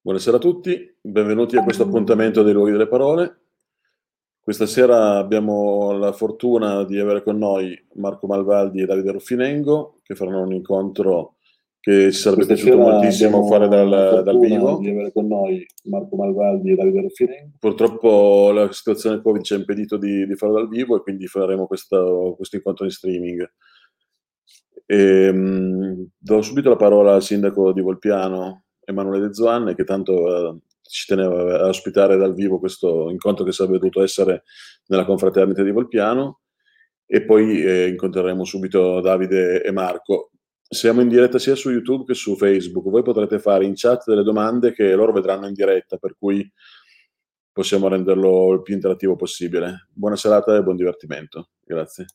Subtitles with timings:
[0.00, 3.40] Buonasera a tutti, benvenuti a questo appuntamento dei luoghi delle parole.
[4.38, 10.14] Questa sera abbiamo la fortuna di avere con noi Marco Malvaldi e Davide Ruffinengo che
[10.14, 11.34] faranno un incontro
[11.80, 14.78] che ci sarebbe Questa piaciuto moltissimo fare dal, dal vivo.
[14.78, 17.56] di avere con noi Marco Malvaldi e Davide Ruffinengo.
[17.58, 21.66] Purtroppo la situazione Covid ci ha impedito di, di farlo dal vivo e quindi faremo
[21.66, 23.52] questo, questo incontro in streaming.
[24.86, 30.58] Ehm, do subito la parola al sindaco di Volpiano, Emanuele De Zoanne, che tanto eh,
[30.80, 34.44] ci teneva a ospitare dal vivo questo incontro che sarebbe dovuto essere
[34.86, 36.40] nella confraternita di Volpiano
[37.06, 40.30] e poi eh, incontreremo subito Davide e Marco.
[40.66, 42.88] Siamo in diretta sia su YouTube che su Facebook.
[42.88, 46.50] Voi potrete fare in chat delle domande che loro vedranno in diretta, per cui
[47.52, 49.88] possiamo renderlo il più interattivo possibile.
[49.92, 51.50] Buona serata e buon divertimento.
[51.64, 52.06] Grazie.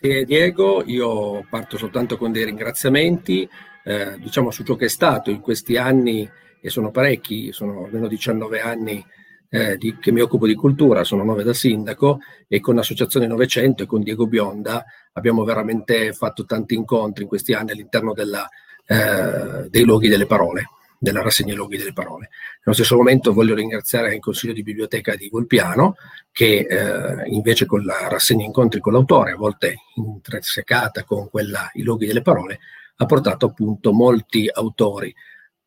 [0.00, 3.48] Grazie Diego, io parto soltanto con dei ringraziamenti,
[3.88, 8.06] eh, diciamo su ciò che è stato in questi anni, e sono parecchi, sono almeno
[8.06, 9.02] 19 anni
[9.48, 13.82] eh, di, che mi occupo di cultura, sono nove da sindaco e con l'Associazione Novecento
[13.82, 18.46] e con Diego Bionda abbiamo veramente fatto tanti incontri in questi anni all'interno della,
[18.84, 22.28] eh, dei luoghi delle parole, della rassegna Luoghi delle Parole.
[22.64, 25.94] Nello stesso momento voglio ringraziare il Consiglio di Biblioteca di Volpiano
[26.30, 31.82] che eh, invece con la rassegna Incontri con l'autore, a volte intersecata con quella I
[31.82, 32.58] Luoghi delle Parole,
[33.00, 35.14] ha portato appunto molti autori.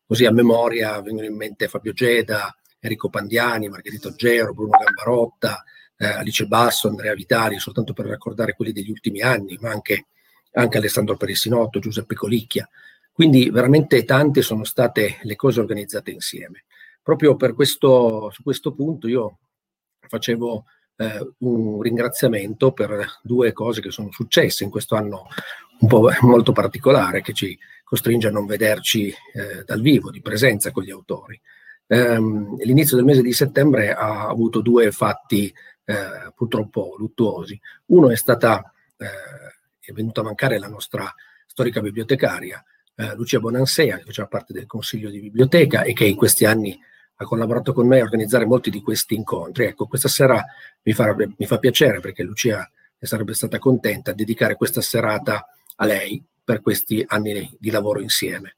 [0.04, 5.62] Così a memoria vengono in mente Fabio Geda, Enrico Pandiani, Margherita Oggero, Bruno Gambarotta,
[5.96, 10.08] eh, Alice Basso, Andrea Vitali, soltanto per ricordare quelli degli ultimi anni, ma anche,
[10.52, 12.68] anche Alessandro Perissinotto, Giuseppe Colicchia.
[13.10, 16.64] Quindi veramente tante sono state le cose organizzate insieme.
[17.02, 19.38] Proprio per questo, su questo punto io
[20.00, 20.64] facevo
[20.96, 25.28] eh, un ringraziamento per due cose che sono successe in questo anno
[25.82, 30.70] un po' molto particolare che ci costringe a non vederci eh, dal vivo, di presenza
[30.70, 31.38] con gli autori.
[31.88, 35.52] Ehm, l'inizio del mese di settembre ha avuto due fatti
[35.84, 37.60] eh, purtroppo luttuosi.
[37.86, 39.06] Uno è stata, eh,
[39.78, 41.12] è venuta a mancare la nostra
[41.44, 46.16] storica bibliotecaria, eh, Lucia Bonansea, che faceva parte del Consiglio di Biblioteca e che in
[46.16, 46.78] questi anni
[47.16, 49.66] ha collaborato con me a organizzare molti di questi incontri.
[49.66, 50.42] Ecco, questa sera
[50.82, 52.66] mi, farebbe, mi fa piacere perché Lucia
[52.98, 55.46] sarebbe stata contenta di dedicare questa serata
[55.82, 58.56] a lei per questi anni di lavoro insieme.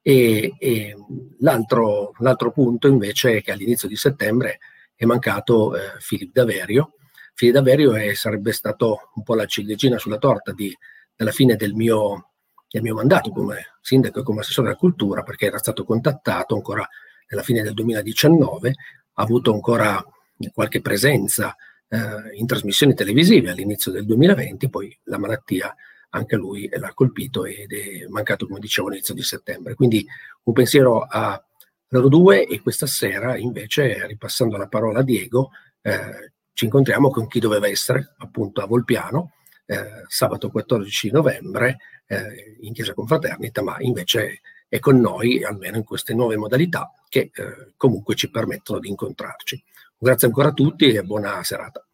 [0.00, 0.96] E, e
[1.38, 4.58] l'altro, l'altro, punto invece è che all'inizio di settembre
[4.94, 6.94] è mancato eh, Filippo Daverio.
[7.34, 10.76] Filippo Daverio è, sarebbe stato un po' la ciliegina sulla torta di,
[11.14, 12.30] della fine del mio,
[12.68, 16.86] del mio mandato come sindaco e come assessore alla cultura perché era stato contattato ancora
[17.28, 18.74] nella fine del 2019,
[19.14, 20.04] ha avuto ancora
[20.52, 21.54] qualche presenza
[21.88, 21.98] eh,
[22.34, 25.74] in trasmissioni televisive all'inizio del 2020, poi la malattia
[26.14, 29.74] anche lui l'ha colpito ed è mancato, come dicevo, all'inizio di settembre.
[29.74, 30.06] Quindi
[30.44, 31.42] un pensiero a
[31.88, 35.50] loro due e questa sera invece, ripassando la parola a Diego,
[35.82, 39.32] eh, ci incontriamo con chi doveva essere appunto a Volpiano,
[39.66, 45.84] eh, sabato 14 novembre eh, in Chiesa Confraternita, ma invece è con noi, almeno in
[45.84, 49.62] queste nuove modalità, che eh, comunque ci permettono di incontrarci.
[49.96, 51.86] Grazie ancora a tutti e buona serata.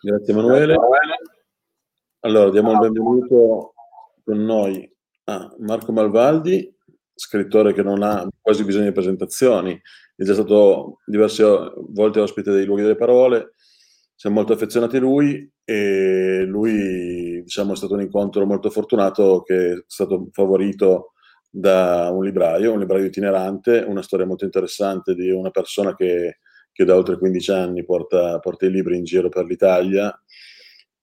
[0.00, 0.76] Grazie Emanuele.
[2.24, 3.74] Allora, diamo il benvenuto
[4.24, 4.90] con noi
[5.24, 6.74] a Marco Malvaldi,
[7.14, 9.78] scrittore che non ha quasi bisogno di presentazioni,
[10.16, 11.44] è già stato diverse
[11.90, 13.52] volte ospite dei luoghi delle parole,
[14.14, 19.72] siamo molto affezionati a lui e lui diciamo, è stato un incontro molto fortunato che
[19.72, 21.12] è stato favorito
[21.50, 26.38] da un libraio, un libraio itinerante, una storia molto interessante di una persona che,
[26.72, 30.18] che da oltre 15 anni porta, porta i libri in giro per l'Italia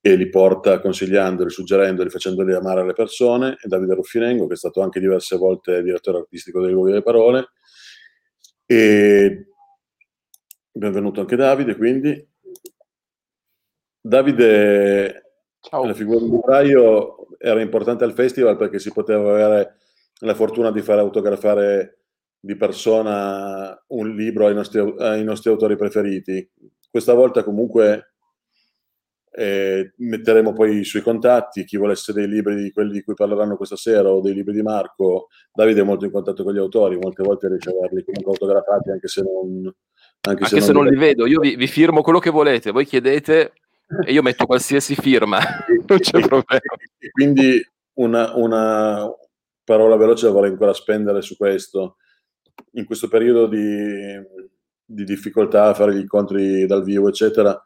[0.04, 4.82] e li porta consigliandoli, suggerendoli, facendoli amare alle persone, e Davide Ruffinengo, che è stato
[4.82, 7.52] anche diverse volte direttore artistico dei Luoghi delle Parole.
[8.66, 9.48] E
[10.72, 12.28] benvenuto anche Davide, quindi.
[14.02, 15.86] Davide, Ciao.
[15.86, 19.76] la figura di libraio era importante al festival perché si poteva avere
[20.22, 22.00] la fortuna di fare autografare
[22.40, 26.50] di persona un libro ai nostri, ai nostri autori preferiti.
[26.90, 28.11] Questa volta comunque
[29.34, 33.56] eh, metteremo poi i suoi contatti, chi volesse dei libri di quelli di cui parleranno
[33.56, 35.28] questa sera o dei libri di Marco.
[35.54, 38.90] Davide è molto in contatto con gli autori, molte volte riesce a averli comunque autografati
[38.90, 39.64] anche se non,
[40.22, 41.26] anche, anche se, se non, li vedo.
[41.26, 43.54] Io vi, vi, firmo quello che volete, voi chiedete
[44.06, 45.40] e io metto qualsiasi firma,
[45.88, 46.60] non c'è problema.
[47.12, 49.10] Quindi una, una
[49.64, 51.96] parola veloce la vorrei ancora spendere su questo.
[52.74, 54.22] In questo periodo di,
[54.84, 57.62] di difficoltà a fare gli incontri dal vivo, eccetera,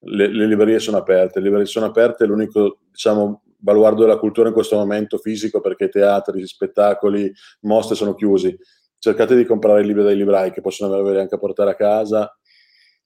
[0.00, 1.38] le, le, librerie sono aperte.
[1.38, 6.46] Le librerie sono aperte, l'unico diciamo, baluardo della cultura in questo momento fisico perché teatri,
[6.46, 8.56] spettacoli, mostre sono chiusi.
[8.98, 12.34] Cercate di comprare i libri dai librai che possono avere anche a portare a casa.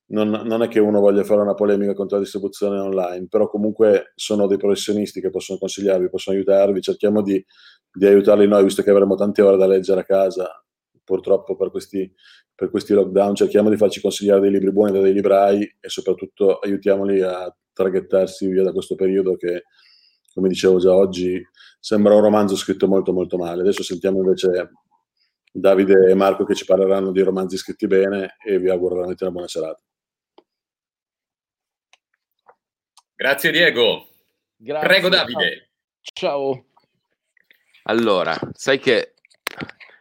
[0.07, 4.13] Non, non, è che uno voglia fare una polemica contro la distribuzione online, però comunque
[4.15, 6.83] sono dei professionisti che possono consigliarvi, possono aiutarvi.
[6.83, 7.43] Cerchiamo di,
[7.93, 10.65] di aiutarli noi, visto che avremo tante ore da leggere a casa,
[11.05, 12.13] purtroppo per questi,
[12.55, 13.35] per questi lockdown.
[13.35, 18.49] Cerchiamo di farci consigliare dei libri buoni da dei librai e soprattutto aiutiamoli a traghettarsi
[18.49, 19.65] via da questo periodo che,
[20.33, 21.43] come dicevo già oggi,
[21.79, 23.61] sembra un romanzo scritto molto molto male.
[23.61, 24.71] Adesso sentiamo invece
[25.53, 29.33] Davide e Marco che ci parleranno di romanzi scritti bene e vi auguro veramente una
[29.33, 29.81] buona serata.
[33.15, 34.09] Grazie Diego.
[34.57, 34.89] Grazie.
[34.89, 35.71] Prego Davide.
[36.01, 36.67] Ciao.
[37.85, 39.15] Allora, sai che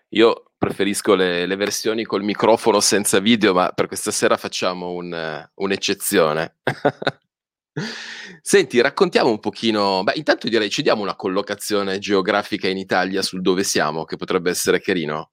[0.09, 5.49] io preferisco le, le, versioni col microfono senza video, ma per questa sera facciamo un,
[5.55, 6.59] un'eccezione.
[8.41, 10.03] Senti, raccontiamo un pochino.
[10.03, 14.49] Beh, intanto direi ci diamo una collocazione geografica in Italia sul dove siamo, che potrebbe
[14.51, 15.31] essere carino.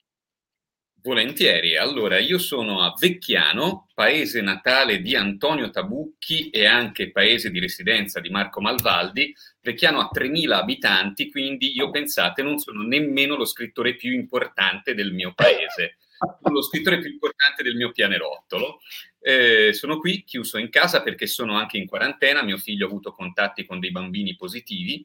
[1.03, 1.76] Volentieri.
[1.76, 8.21] Allora, io sono a Vecchiano, paese natale di Antonio Tabucchi e anche paese di residenza
[8.21, 9.33] di Marco Malvaldi.
[9.62, 15.12] Vecchiano ha 3.000 abitanti, quindi io pensate non sono nemmeno lo scrittore più importante del
[15.12, 18.81] mio paese, sono lo scrittore più importante del mio pianerottolo.
[19.21, 23.12] Eh, sono qui chiuso in casa perché sono anche in quarantena, mio figlio ha avuto
[23.12, 25.05] contatti con dei bambini positivi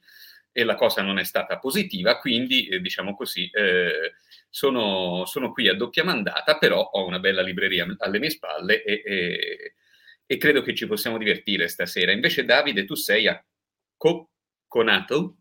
[0.57, 4.13] e la cosa non è stata positiva, quindi eh, diciamo così eh,
[4.49, 9.01] sono, sono, qui a doppia mandata, però ho una bella libreria alle mie spalle e,
[9.03, 9.73] e,
[10.25, 12.13] e credo che ci possiamo divertire stasera.
[12.13, 13.43] Invece Davide, tu sei a
[14.67, 15.35] Cocconato?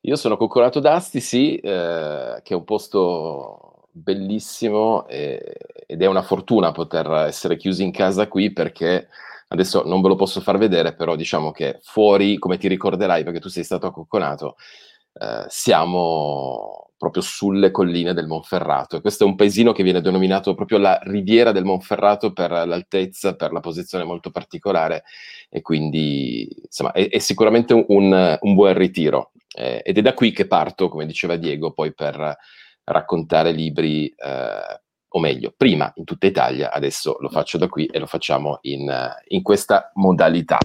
[0.00, 5.56] Io sono Cocconato d'Asti, sì, eh, che è un posto bellissimo e,
[5.86, 9.08] ed è una fortuna poter essere chiusi in casa qui perché
[9.48, 13.40] adesso non ve lo posso far vedere, però diciamo che fuori, come ti ricorderai perché
[13.40, 14.56] tu sei stato a Cocconato,
[15.14, 19.02] eh, siamo proprio sulle colline del Monferrato.
[19.02, 23.52] Questo è un paesino che viene denominato proprio la riviera del Monferrato per l'altezza, per
[23.52, 25.04] la posizione molto particolare
[25.50, 29.32] e quindi insomma è, è sicuramente un, un, buon ritiro.
[29.54, 32.36] Eh, ed è da qui che parto, come diceva Diego, poi per
[32.84, 37.98] raccontare libri, eh, o meglio, prima in tutta Italia, adesso lo faccio da qui e
[37.98, 38.90] lo facciamo in,
[39.28, 40.58] in questa modalità.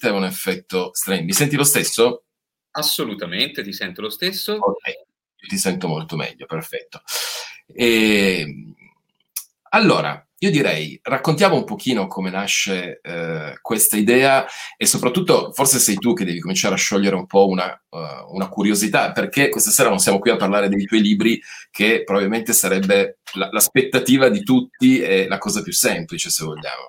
[0.00, 1.22] È un effetto strano.
[1.22, 2.24] Mi senti lo stesso?
[2.72, 4.54] Assolutamente, ti sento lo stesso.
[4.54, 4.90] Ok,
[5.48, 7.02] ti sento molto meglio, perfetto.
[7.66, 8.74] E, ehm,
[9.70, 14.44] allora, io direi, raccontiamo un pochino come nasce eh, questa idea
[14.76, 18.48] e soprattutto forse sei tu che devi cominciare a sciogliere un po' una, uh, una,
[18.48, 21.40] curiosità, perché questa sera non siamo qui a parlare dei tuoi libri,
[21.70, 26.86] che probabilmente sarebbe la, l'aspettativa di tutti e la cosa più semplice, se vogliamo.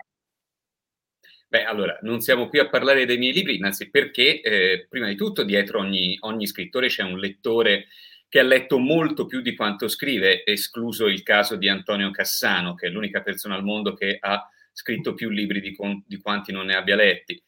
[1.53, 5.15] Beh, allora, non siamo qui a parlare dei miei libri, innanzi perché, eh, prima di
[5.15, 7.89] tutto, dietro ogni, ogni, scrittore c'è un lettore
[8.27, 12.87] che ha letto molto più di quanto scrive, escluso il caso di Antonio Cassano, che
[12.87, 15.77] è l'unica persona al mondo che ha scritto più libri di,
[16.07, 17.39] di quanti non ne abbia letti.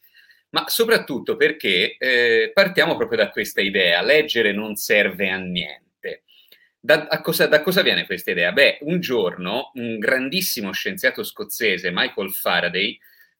[0.50, 6.22] Ma soprattutto perché eh, partiamo proprio da questa idea, leggere non serve a niente.
[6.78, 8.52] Da, cosa, da, cosa, viene questa idea?
[8.52, 12.96] Beh, un giorno un grandissimo scienziato scozzese, Michael Faraday,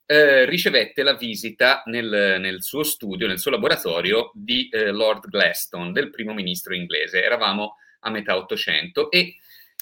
[0.09, 5.91] eh, ricevette la visita nel, nel, suo studio, nel suo laboratorio di eh, Lord Glaston,
[5.91, 7.21] del primo ministro inglese.
[7.21, 9.35] Eravamo a metà Ottocento e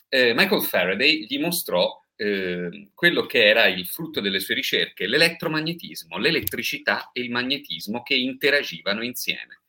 [0.09, 6.17] eh, Michael Faraday gli mostrò eh, quello che era il frutto delle sue ricerche, l'elettromagnetismo,
[6.17, 9.61] l'elettricità e il magnetismo che interagivano insieme.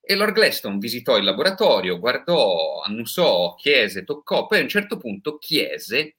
[0.00, 5.36] E Lord Glaston visitò il laboratorio, guardò, annusò, chiese, toccò, poi a un certo punto
[5.36, 6.16] chiese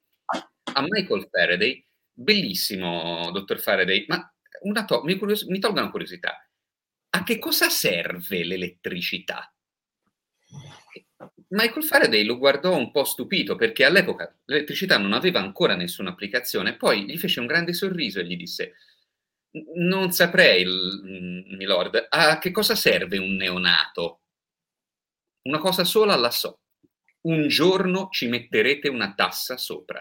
[0.74, 1.84] a Michael Faraday
[2.22, 4.32] Bellissimo, dottor Faraday, ma
[4.86, 6.48] to- mi, curios- mi tolga una curiosità.
[7.14, 9.54] A che cosa serve l'elettricità?
[11.50, 16.78] Michael Faraday lo guardò un po' stupito perché all'epoca l'elettricità non aveva ancora nessuna applicazione,
[16.78, 18.76] poi gli fece un grande sorriso e gli disse
[19.76, 24.22] non saprei, milord, a che cosa serve un neonato?
[25.44, 26.62] Una cosa sola la so.
[27.22, 30.00] Un giorno ci metterete una tassa sopra.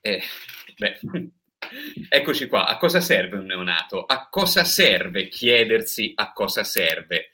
[0.00, 0.20] Eh,
[0.82, 0.98] Beh,
[2.08, 2.66] eccoci qua.
[2.66, 4.04] A cosa serve un neonato?
[4.04, 7.30] A cosa serve chiedersi a cosa serve?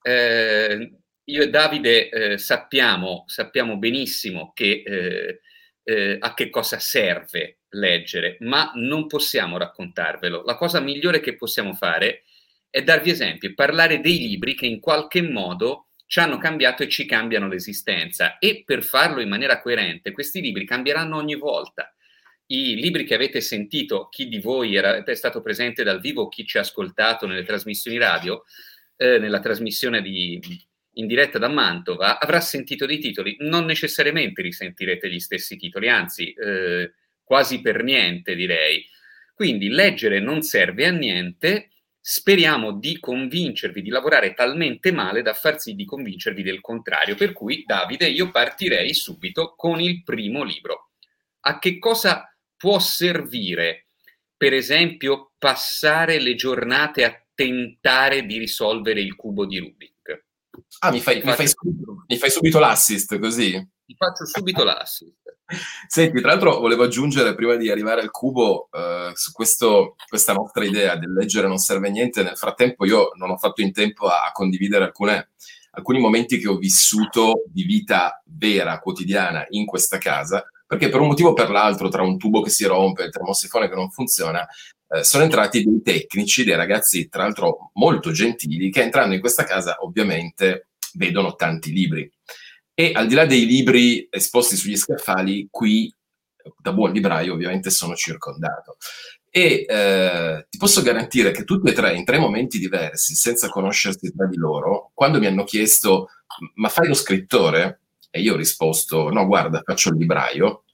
[0.00, 0.92] Eh,
[1.24, 5.40] io e Davide eh, sappiamo, sappiamo, benissimo che, eh,
[5.82, 10.44] eh, a che cosa serve leggere, ma non possiamo raccontarvelo.
[10.44, 12.22] La cosa migliore che possiamo fare
[12.70, 17.04] è darvi esempi, parlare dei libri che in qualche modo ci hanno cambiato e ci
[17.04, 21.90] cambiano l'esistenza e per farlo in maniera coerente questi libri cambieranno ogni volta
[22.48, 26.46] i libri che avete sentito, chi di voi era, è stato presente dal vivo, chi
[26.46, 28.44] ci ha ascoltato nelle trasmissioni radio,
[28.96, 30.40] eh, nella trasmissione di,
[30.92, 36.32] in diretta da Mantova, avrà sentito dei titoli, non necessariamente risentirete gli stessi titoli, anzi
[36.32, 38.84] eh, quasi per niente direi.
[39.34, 45.60] Quindi leggere non serve a niente, speriamo di convincervi, di lavorare talmente male da far
[45.60, 47.16] sì di convincervi del contrario.
[47.16, 50.92] Per cui, Davide, io partirei subito con il primo libro.
[51.40, 53.88] A che cosa può servire,
[54.36, 60.24] per esempio, passare le giornate a tentare di risolvere il cubo di Rubik?
[60.80, 63.52] Ah, mi fai, mi fai, subito, mi fai subito l'assist così?
[63.84, 65.26] Ti faccio subito l'assist.
[65.86, 70.64] Senti, tra l'altro volevo aggiungere prima di arrivare al cubo eh, su questo, questa nostra
[70.64, 72.22] idea del leggere non serve a niente.
[72.22, 75.30] Nel frattempo io non ho fatto in tempo a, a condividere alcune,
[75.72, 81.08] alcuni momenti che ho vissuto di vita vera, quotidiana in questa casa, perché per un
[81.08, 83.90] motivo o per l'altro, tra un tubo che si rompe e il termosifone che non
[83.90, 84.46] funziona,
[84.88, 89.44] eh, sono entrati dei tecnici, dei ragazzi tra l'altro molto gentili, che entrando in questa
[89.44, 92.10] casa ovviamente vedono tanti libri.
[92.74, 95.92] E al di là dei libri esposti sugli scaffali, qui
[96.58, 98.76] da buon libraio ovviamente sono circondato.
[99.30, 104.12] E eh, ti posso garantire che tutti e tre, in tre momenti diversi, senza conoscersi
[104.14, 106.08] tra di loro, quando mi hanno chiesto
[106.54, 107.80] ma fai lo scrittore?
[108.10, 110.64] E io ho risposto no, guarda, faccio il libraio.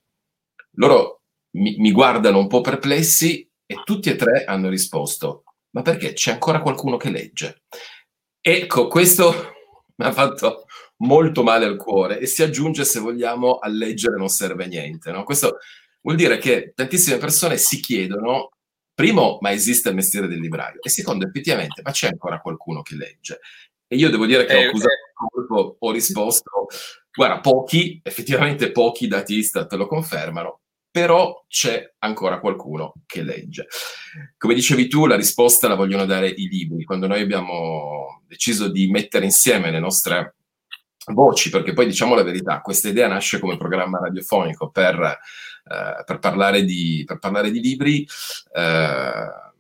[0.77, 1.23] Loro
[1.57, 6.33] mi, mi guardano un po' perplessi e tutti e tre hanno risposto ma perché c'è
[6.33, 7.63] ancora qualcuno che legge?
[8.41, 9.33] Ecco, questo
[9.97, 10.67] mi ha fatto
[10.99, 15.11] molto male al cuore e si aggiunge, se vogliamo, a leggere non serve niente.
[15.11, 15.25] No?
[15.25, 15.59] Questo
[16.01, 18.51] vuol dire che tantissime persone si chiedono,
[18.95, 20.81] primo, ma esiste il mestiere del libraio?
[20.83, 23.41] E secondo, effettivamente, ma c'è ancora qualcuno che legge?
[23.87, 26.67] E io devo dire che eh, ho accusato il colpo, ho risposto,
[27.15, 33.67] guarda, pochi, effettivamente pochi dati Istat lo confermano, però c'è ancora qualcuno che legge.
[34.37, 36.85] Come dicevi tu, la risposta la vogliono dare i libri.
[36.85, 40.35] Quando noi abbiamo deciso di mettere insieme le nostre
[41.13, 46.19] voci, perché poi diciamo la verità, questa idea nasce come programma radiofonico per, eh, per,
[46.19, 48.07] parlare, di, per parlare, di, libri.
[48.55, 49.51] Eh,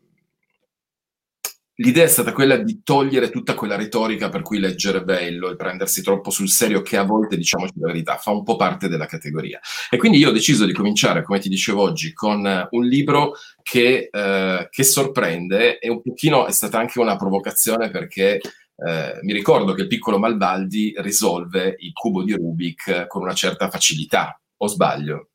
[1.82, 5.56] l'idea è stata quella di togliere tutta quella retorica per cui leggere è bello e
[5.56, 9.06] prendersi troppo sul serio, che a volte, diciamoci la verità, fa un po' parte della
[9.06, 9.60] categoria.
[9.90, 14.08] E quindi io ho deciso di cominciare, come ti dicevo oggi, con un libro che,
[14.10, 18.40] eh, che sorprende e un pochino è stata anche una provocazione perché
[18.76, 23.68] eh, mi ricordo che il piccolo Malvaldi risolve il cubo di Rubik con una certa
[23.68, 25.31] facilità, o sbaglio?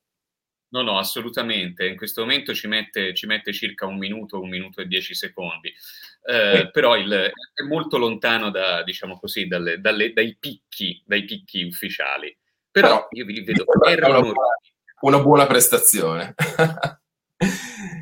[0.69, 1.87] No, no, assolutamente.
[1.87, 5.73] In questo momento ci mette, ci mette circa un minuto, un minuto e dieci secondi.
[6.23, 6.71] Eh, eh.
[6.71, 12.35] Però il, è molto lontano da, diciamo così, dalle, dalle, dai, picchi, dai picchi ufficiali.
[12.69, 14.21] Però, però io vi vedo una,
[15.01, 16.35] una buona prestazione.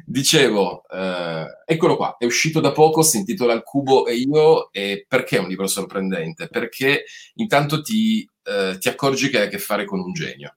[0.05, 5.05] Dicevo, eh, eccolo qua, è uscito da poco, si intitola Il cubo e io, e
[5.07, 6.47] perché è un libro sorprendente?
[6.47, 7.03] Perché
[7.35, 10.55] intanto ti, eh, ti accorgi che hai a che fare con un genio.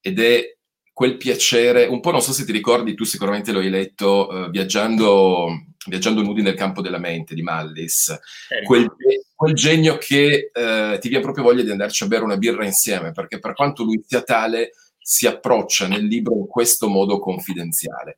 [0.00, 0.55] Ed è
[0.96, 4.48] quel piacere, un po' non so se ti ricordi, tu sicuramente lo hai letto, uh,
[4.48, 8.08] viaggiando, viaggiando, nudi nel campo della mente di Mallis,
[8.48, 8.90] eh, quel,
[9.34, 13.12] quel, genio che uh, ti viene proprio voglia di andarci a bere una birra insieme,
[13.12, 18.16] perché per quanto lui sia tale, si approccia nel libro in questo modo confidenziale.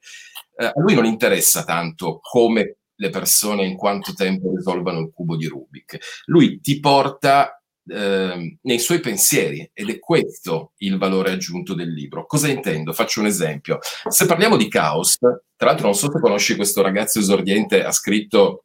[0.56, 5.36] Eh, a lui non interessa tanto come le persone in quanto tempo risolvano il cubo
[5.36, 5.98] di Rubik.
[6.26, 7.57] Lui ti porta
[7.88, 12.26] eh, nei suoi pensieri ed è questo il valore aggiunto del libro.
[12.26, 12.92] Cosa intendo?
[12.92, 13.78] Faccio un esempio.
[14.08, 18.64] Se parliamo di caos, tra l'altro non so se conosci questo ragazzo esordiente, ha scritto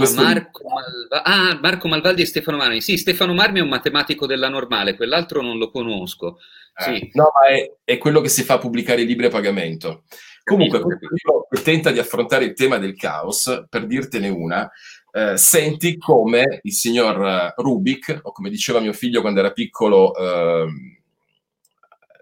[0.00, 0.22] questo...
[0.22, 1.24] Marco, Malva...
[1.24, 2.80] ah, Marco Malvaldi e Stefano Marmi.
[2.80, 6.38] Sì, Stefano Marmi è un matematico della normale, quell'altro non lo conosco.
[6.74, 7.10] Eh, sì.
[7.12, 10.04] No, ma è, è, quello che si fa pubblicare i libri a pagamento.
[10.42, 14.68] Comunque, questo libro tenta di affrontare il tema del caos, per dirtene una,
[15.12, 20.66] eh, senti come il signor Rubik, o come diceva mio figlio quando era piccolo, eh,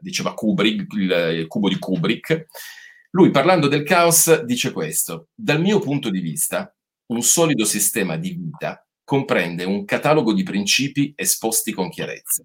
[0.00, 2.46] diceva Kubrick, il, il cubo di Kubrick,
[3.10, 6.74] lui parlando del caos dice questo, dal mio punto di vista,
[7.06, 12.44] un solido sistema di vita comprende un catalogo di principi esposti con chiarezza,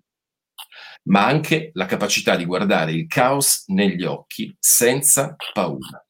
[1.04, 6.06] ma anche la capacità di guardare il caos negli occhi senza paura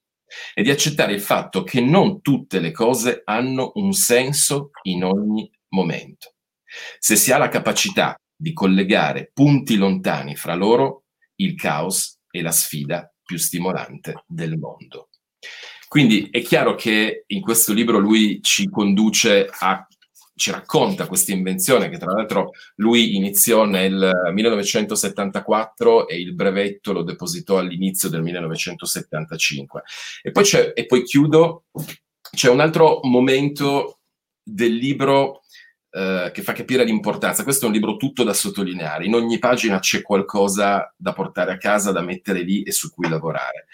[0.54, 5.50] e di accettare il fatto che non tutte le cose hanno un senso in ogni
[5.70, 6.36] momento.
[7.00, 11.04] Se si ha la capacità di collegare punti lontani fra loro,
[11.36, 15.10] il caos è la sfida più stimolante del mondo.
[15.88, 19.86] Quindi è chiaro che in questo libro lui ci conduce a
[20.44, 27.04] ci racconta questa invenzione che tra l'altro lui iniziò nel 1974 e il brevetto lo
[27.04, 29.84] depositò all'inizio del 1975.
[30.22, 31.64] E poi, e poi chiudo,
[32.30, 34.00] c'è un altro momento
[34.44, 35.44] del libro
[35.92, 37.44] eh, che fa capire l'importanza.
[37.44, 39.06] Questo è un libro tutto da sottolineare.
[39.06, 43.08] In ogni pagina c'è qualcosa da portare a casa, da mettere lì e su cui
[43.08, 43.68] lavorare.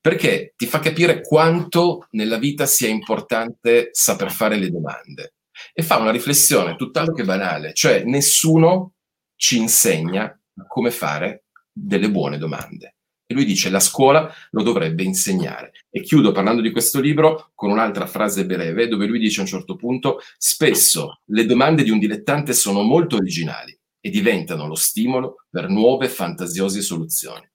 [0.00, 5.32] Perché ti fa capire quanto nella vita sia importante saper fare le domande
[5.72, 8.94] e fa una riflessione tutt'altro che banale, cioè nessuno
[9.36, 12.96] ci insegna come fare delle buone domande.
[13.30, 15.72] E lui dice la scuola lo dovrebbe insegnare.
[15.90, 19.48] E chiudo parlando di questo libro con un'altra frase breve dove lui dice a un
[19.48, 25.44] certo punto, spesso le domande di un dilettante sono molto originali e diventano lo stimolo
[25.50, 27.46] per nuove fantasiose soluzioni.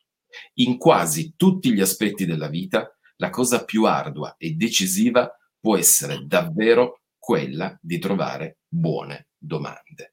[0.55, 6.23] In quasi tutti gli aspetti della vita, la cosa più ardua e decisiva può essere
[6.25, 10.11] davvero quella di trovare buone domande.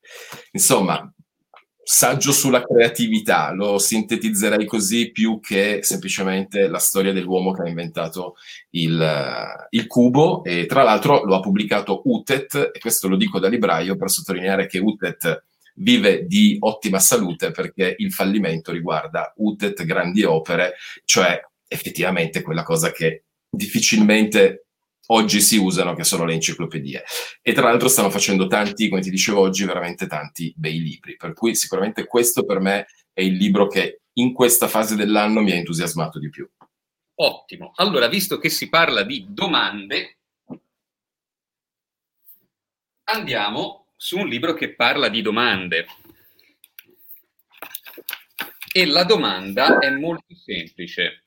[0.53, 1.13] Insomma,
[1.83, 8.37] saggio sulla creatività, lo sintetizzerei così più che semplicemente la storia dell'uomo che ha inventato
[8.71, 13.49] il, il, cubo e tra l'altro lo ha pubblicato UTET e questo lo dico da
[13.49, 15.45] libraio per sottolineare che UTET
[15.79, 20.75] vive di ottima salute perché il fallimento riguarda UTET grandi opere,
[21.05, 24.67] cioè effettivamente quella cosa che difficilmente
[25.13, 27.05] oggi si usano, che sono le enciclopedie.
[27.43, 31.17] E tra l'altro stanno facendo tanti, come ti dicevo oggi, veramente tanti bei libri.
[31.17, 35.53] Per cui sicuramente questo per me è il libro che in questa fase dell'anno mi
[35.53, 36.49] ha entusiasmato di più.
[37.15, 37.73] Ottimo.
[37.77, 40.19] Allora, visto che si parla di domande,
[43.05, 45.87] andiamo su un libro che parla di domande.
[48.73, 51.25] E la domanda è molto semplice.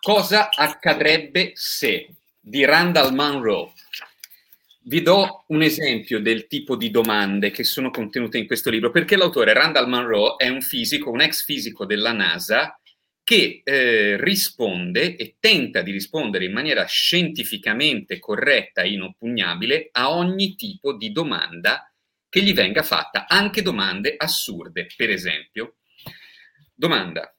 [0.00, 2.14] Cosa accadrebbe se?
[2.46, 3.72] Di Randall Munro.
[4.82, 9.16] Vi do un esempio del tipo di domande che sono contenute in questo libro, perché
[9.16, 12.78] l'autore Randall Munro è un fisico, un ex fisico della NASA,
[13.24, 20.54] che eh, risponde e tenta di rispondere in maniera scientificamente corretta e inoppugnabile a ogni
[20.54, 21.90] tipo di domanda
[22.28, 24.86] che gli venga fatta, anche domande assurde.
[24.94, 25.76] Per esempio,
[26.74, 27.33] domanda,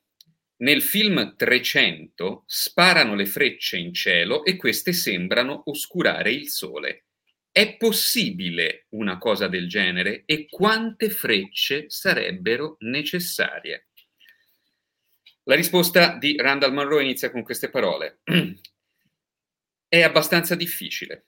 [0.58, 7.06] nel film 300 sparano le frecce in cielo e queste sembrano oscurare il sole.
[7.52, 13.88] È possibile una cosa del genere e quante frecce sarebbero necessarie?
[15.44, 18.22] La risposta di Randall Monroe inizia con queste parole.
[19.88, 21.28] È abbastanza difficile.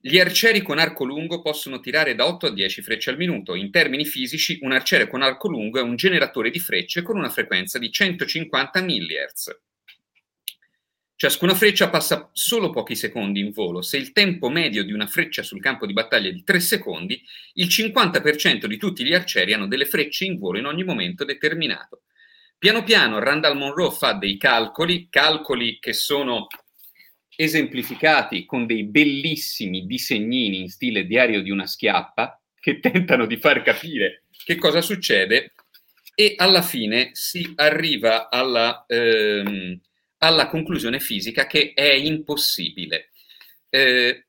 [0.00, 3.56] Gli arcieri con arco lungo possono tirare da 8 a 10 frecce al minuto.
[3.56, 7.28] In termini fisici, un arciere con arco lungo è un generatore di frecce con una
[7.28, 9.60] frequenza di 150 mHz.
[11.16, 13.82] Ciascuna freccia passa solo pochi secondi in volo.
[13.82, 17.20] Se il tempo medio di una freccia sul campo di battaglia è di 3 secondi,
[17.54, 22.02] il 50% di tutti gli arcieri hanno delle frecce in volo in ogni momento determinato.
[22.56, 26.46] Piano piano Randall Monroe fa dei calcoli, calcoli che sono
[27.40, 33.62] esemplificati con dei bellissimi disegnini in stile diario di una schiappa che tentano di far
[33.62, 35.52] capire che cosa succede
[36.16, 39.80] e alla fine si arriva alla, ehm,
[40.18, 43.10] alla conclusione fisica che è impossibile.
[43.70, 44.26] Eh,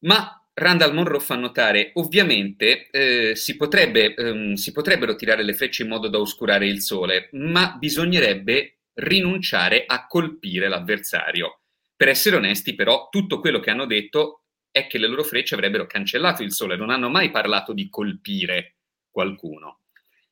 [0.00, 5.82] ma Randall Monroe fa notare, ovviamente eh, si, potrebbe, ehm, si potrebbero tirare le frecce
[5.82, 11.63] in modo da oscurare il sole, ma bisognerebbe rinunciare a colpire l'avversario.
[11.96, 15.86] Per essere onesti, però, tutto quello che hanno detto è che le loro frecce avrebbero
[15.86, 18.76] cancellato il sole, non hanno mai parlato di colpire
[19.08, 19.82] qualcuno.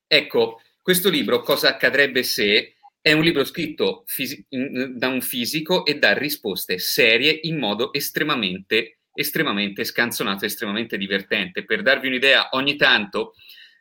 [0.07, 5.99] Ecco, questo libro, Cosa accadrebbe se, è un libro scritto fisi- da un fisico e
[5.99, 11.65] dà risposte serie in modo estremamente, estremamente scanzonato, estremamente divertente.
[11.65, 13.35] Per darvi un'idea, ogni tanto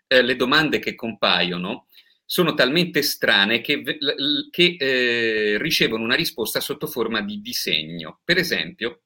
[0.07, 1.87] eh, le domande che compaiono
[2.31, 3.83] sono talmente strane che,
[4.49, 8.21] che eh, ricevono una risposta sotto forma di disegno.
[8.23, 9.01] Per esempio,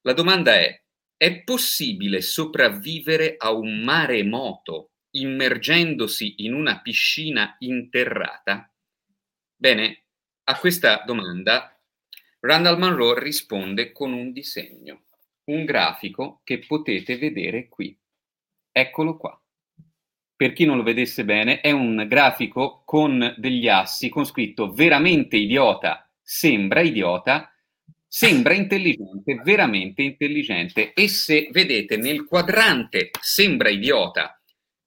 [0.00, 0.82] la domanda è,
[1.16, 8.74] è possibile sopravvivere a un maremoto immergendosi in una piscina interrata?
[9.54, 10.06] Bene,
[10.48, 11.80] a questa domanda
[12.40, 15.04] Randall Monroe risponde con un disegno,
[15.44, 17.96] un grafico che potete vedere qui.
[18.72, 19.40] Eccolo qua
[20.36, 25.36] per chi non lo vedesse bene, è un grafico con degli assi con scritto veramente
[25.36, 27.50] idiota, sembra idiota,
[28.06, 30.92] sembra intelligente, veramente intelligente.
[30.92, 34.38] E se vedete nel quadrante sembra idiota,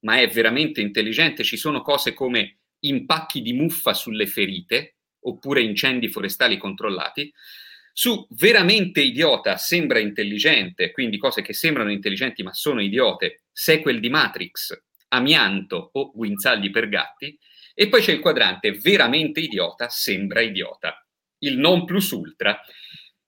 [0.01, 6.09] ma è veramente intelligente, ci sono cose come impacchi di muffa sulle ferite oppure incendi
[6.09, 7.31] forestali controllati.
[7.91, 14.09] Su veramente idiota sembra intelligente, quindi cose che sembrano intelligenti ma sono idiote, sequel di
[14.09, 17.37] Matrix, amianto o guinzagli per gatti,
[17.73, 21.05] e poi c'è il quadrante veramente idiota sembra idiota.
[21.39, 22.59] Il non plus ultra,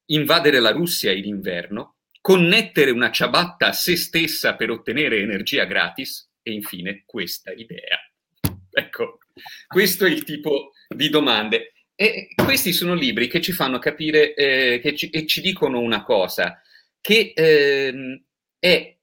[0.07, 6.29] invadere la Russia in inverno, connettere una ciabatta a se stessa per ottenere energia gratis
[6.41, 7.97] e infine questa idea.
[8.69, 9.19] Ecco,
[9.67, 11.73] questo è il tipo di domande.
[11.95, 16.59] E questi sono libri che ci fanno capire eh, ci, e ci dicono una cosa,
[16.99, 18.23] che eh,
[18.57, 18.97] è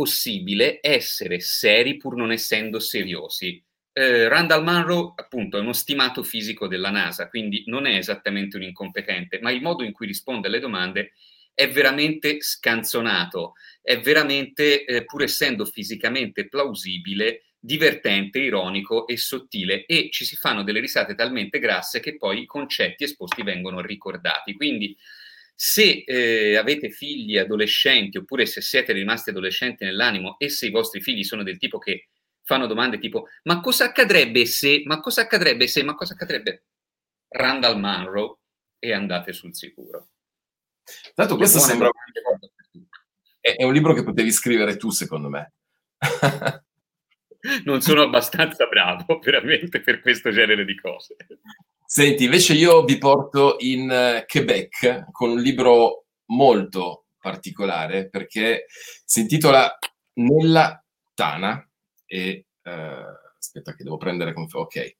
[0.00, 3.62] possibile essere seri pur non essendo seriosi.
[3.92, 8.62] Eh, Randall Munro, appunto, è uno stimato fisico della NASA, quindi non è esattamente un
[8.62, 11.12] incompetente, ma il modo in cui risponde alle domande
[11.52, 20.08] è veramente scanzonato, è veramente, eh, pur essendo fisicamente plausibile, divertente, ironico e sottile e
[20.10, 24.54] ci si fanno delle risate talmente grasse che poi i concetti esposti vengono ricordati.
[24.54, 24.96] Quindi
[25.62, 31.02] se eh, avete figli adolescenti oppure se siete rimasti adolescenti nell'animo e se i vostri
[31.02, 32.08] figli sono del tipo che
[32.44, 36.64] fanno domande tipo ma cosa accadrebbe se, ma cosa accadrebbe se, ma cosa accadrebbe?
[37.28, 38.38] Randall Munro
[38.78, 40.08] e andate sul sicuro.
[41.14, 41.90] Tanto questo sembra...
[43.38, 45.52] È, è un libro che potevi scrivere tu, secondo me.
[47.64, 51.16] non sono abbastanza bravo veramente per questo genere di cose.
[51.92, 58.66] Senti, invece io vi porto in eh, Quebec con un libro molto particolare perché
[59.04, 59.76] si intitola
[60.12, 60.80] Nella
[61.14, 61.68] Tana
[62.06, 62.70] e uh,
[63.36, 64.96] aspetta che devo prendere con ok.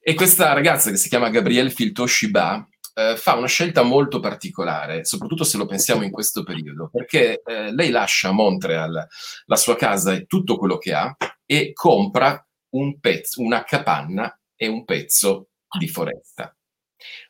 [0.00, 5.04] E questa ragazza che si chiama Gabrielle Filto Shiba eh, fa una scelta molto particolare,
[5.04, 9.06] soprattutto se lo pensiamo in questo periodo, perché eh, lei lascia a Montreal
[9.44, 14.66] la sua casa e tutto quello che ha e compra un pezzo, una capanna e
[14.66, 15.48] un pezzo
[15.78, 16.56] di foresta.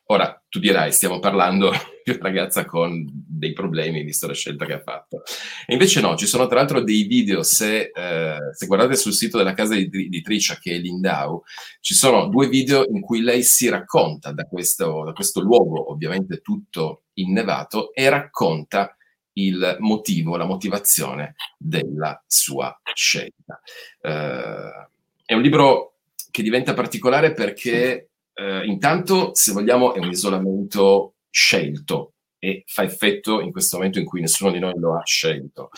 [0.09, 1.71] Ora, tu dirai, stiamo parlando
[2.03, 5.23] di una ragazza con dei problemi, visto la scelta che ha fatto.
[5.65, 9.37] E invece no, ci sono tra l'altro dei video, se, eh, se guardate sul sito
[9.37, 11.43] della casa editrice che è Lindau,
[11.81, 16.39] ci sono due video in cui lei si racconta da questo, da questo luogo, ovviamente
[16.39, 18.95] tutto innevato, e racconta
[19.33, 23.59] il motivo, la motivazione della sua scelta.
[24.01, 24.87] Eh,
[25.25, 25.95] è un libro
[26.31, 33.41] che diventa particolare perché eh, intanto, se vogliamo, è un isolamento scelto e fa effetto
[33.41, 35.71] in questo momento in cui nessuno di noi lo ha scelto.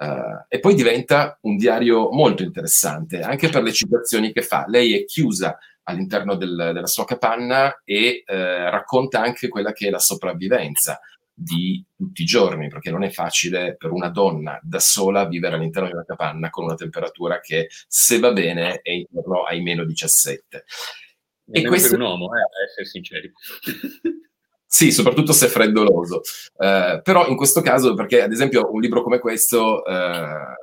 [0.00, 4.66] Uh, e poi diventa un diario molto interessante, anche per le citazioni che fa.
[4.68, 8.32] Lei è chiusa all'interno del, della sua capanna e uh,
[8.70, 11.00] racconta anche quella che è la sopravvivenza
[11.38, 15.88] di tutti i giorni, perché non è facile per una donna da sola vivere all'interno
[15.88, 20.64] di una capanna con una temperatura che, se va bene, è intorno ai meno 17.
[21.50, 21.90] E questo...
[21.90, 23.32] per un uomo, eh, a essere sinceri.
[24.68, 26.20] Sì, soprattutto se è freddoloso.
[26.56, 30.54] Uh, però in questo caso, perché ad esempio un libro come questo, uh,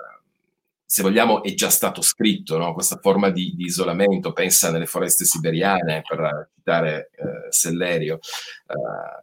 [0.86, 2.74] se vogliamo, è già stato scritto, no?
[2.74, 8.19] questa forma di, di, isolamento, pensa nelle foreste siberiane, per citare uh, Sellerio.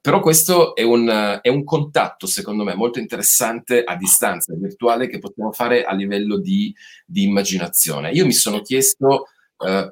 [0.01, 5.19] però questo è un, è un, contatto, secondo me, molto interessante a distanza virtuale che
[5.19, 8.11] possiamo fare a livello di, di immaginazione.
[8.13, 9.27] Io mi sono chiesto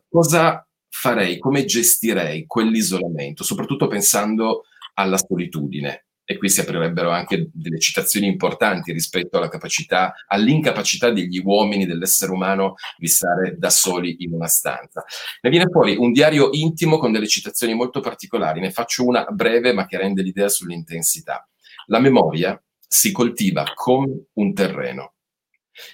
[0.09, 0.67] cosa
[0.98, 6.06] farei, come gestirei quell'isolamento, soprattutto pensando alla solitudine.
[6.24, 12.32] E qui si aprirebbero anche delle citazioni importanti rispetto alla capacità, all'incapacità degli uomini, dell'essere
[12.32, 15.04] umano, di stare da soli in una stanza.
[15.40, 18.61] Ne viene fuori un diario intimo con delle citazioni molto particolari.
[18.61, 21.48] Ne faccio una breve ma che rende l'idea sull'intensità.
[21.87, 25.14] La memoria si coltiva come un terreno.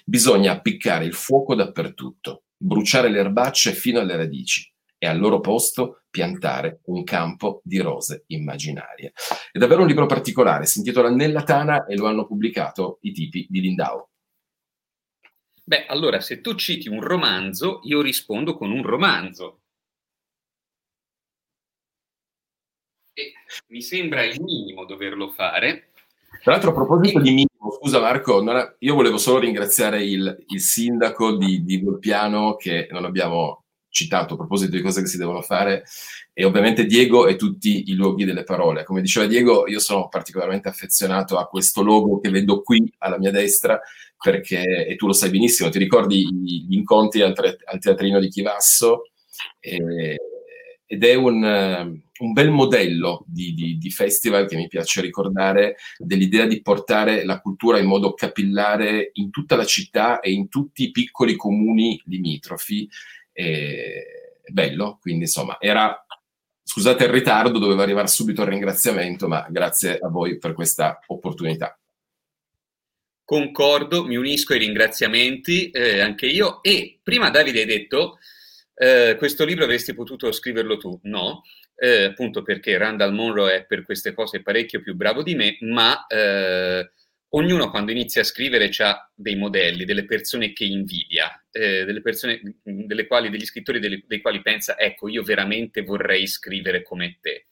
[0.03, 4.73] Bisogna appiccare il fuoco dappertutto, bruciare le erbacce fino alle radici
[5.05, 9.13] e al loro posto piantare un campo di rose immaginarie.
[9.51, 13.45] È davvero un libro particolare, si intitola Nella Tana e lo hanno pubblicato i tipi
[13.47, 14.07] di Lindau.
[15.63, 19.61] Beh, allora, se tu citi un romanzo, io rispondo con un romanzo.
[23.13, 23.33] E
[23.67, 25.91] mi sembra il minimo doverlo fare.
[26.41, 28.75] Tra l'altro, a proposito di minimo, scusa Marco, è...
[28.79, 33.64] io volevo solo ringraziare il, il sindaco di, di Volpiano che non abbiamo
[33.95, 35.85] citato a proposito di cose che si devono fare
[36.33, 38.83] e ovviamente Diego e tutti i luoghi delle parole.
[38.83, 43.31] Come diceva Diego, io sono particolarmente affezionato a questo logo che vedo qui alla mia
[43.31, 43.79] destra
[44.21, 48.27] perché, e tu lo sai benissimo, ti ricordi gli incontri al, tre, al teatrino di
[48.27, 49.03] Chivasso
[49.61, 50.17] e,
[50.87, 51.41] ed è un,
[52.17, 57.39] un bel modello di, di, di, festival che mi piace ricordare dell'idea di portare la
[57.39, 62.89] cultura in modo capillare in tutta la città e in tutti i piccoli comuni limitrofi
[63.37, 65.99] e bello, quindi insomma era
[66.63, 71.77] scusate il ritardo, doveva arrivare subito il ringraziamento, ma grazie a voi per questa opportunità.
[73.23, 78.19] Concordo, mi unisco ai ringraziamenti eh, anche io e prima Davide hai detto
[78.75, 81.41] eh, questo libro avresti potuto scriverlo tu, no,
[81.75, 86.05] eh, appunto perché Randall Monroe è per queste cose parecchio più bravo di me, ma
[86.07, 86.91] eh,
[87.35, 92.41] ognuno quando inizia a scrivere ha dei modelli, delle persone che invidia, eh, delle persone
[92.63, 97.47] delle quali, degli scrittori delle, dei quali pensa, ecco, io veramente vorrei scrivere come te.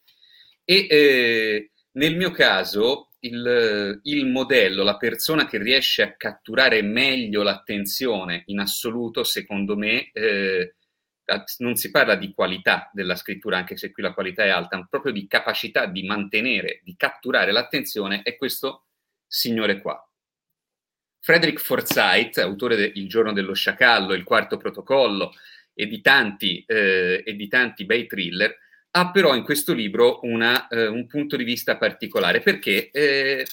[0.64, 7.44] E eh, nel mio caso il, il, modello, la persona che riesce a catturare meglio
[7.44, 10.76] l'attenzione in assoluto, secondo me, eh,
[11.60, 14.88] non si parla di qualità della scrittura, anche se qui la qualità è alta, ma
[14.90, 18.86] proprio di capacità di mantenere, di catturare l'attenzione, è questo
[19.34, 20.00] signore qua.
[21.20, 25.34] Frederick Forsyth, autore de Il giorno dello sciacallo, Il quarto protocollo
[25.74, 28.56] e di tanti, eh, e di tanti bei thriller,
[28.92, 33.44] ha però in questo libro una, eh, un punto di vista particolare perché eh,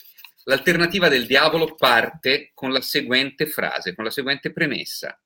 [0.44, 5.18] l'alternativa del diavolo parte con la seguente frase, con la seguente premessa.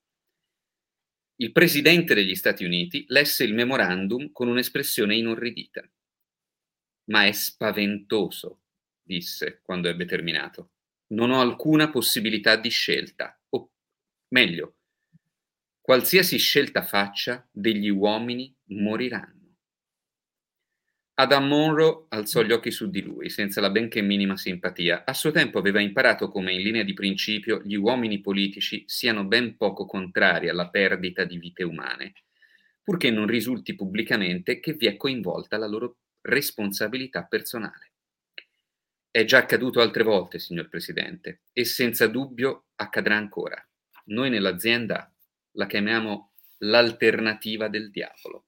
[1.37, 5.83] Il presidente degli Stati Uniti lesse il memorandum con un'espressione inorridita.
[7.07, 8.61] Ma è spaventoso,
[9.05, 10.71] disse quando ebbe terminato.
[11.09, 13.39] Non ho alcuna possibilità di scelta.
[13.51, 13.71] O
[14.29, 14.77] meglio,
[15.81, 19.35] qualsiasi scelta faccia, degli uomini moriranno.
[21.17, 25.05] Adam Monroe alzò gli occhi su di lui, senza la benché minima simpatia.
[25.05, 29.57] A suo tempo aveva imparato come, in linea di principio, gli uomini politici siano ben
[29.57, 32.15] poco contrari alla perdita di vite umane,
[32.83, 37.94] purché non risulti pubblicamente che vi è coinvolta la loro responsabilità personale.
[39.15, 43.65] È già accaduto altre volte, signor Presidente, e senza dubbio accadrà ancora.
[44.07, 45.09] Noi nell'azienda
[45.53, 48.47] la chiamiamo l'alternativa del diavolo.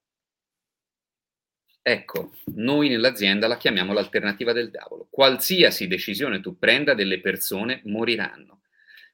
[1.80, 5.06] Ecco, noi nell'azienda la chiamiamo l'alternativa del diavolo.
[5.08, 8.62] Qualsiasi decisione tu prenda, delle persone moriranno.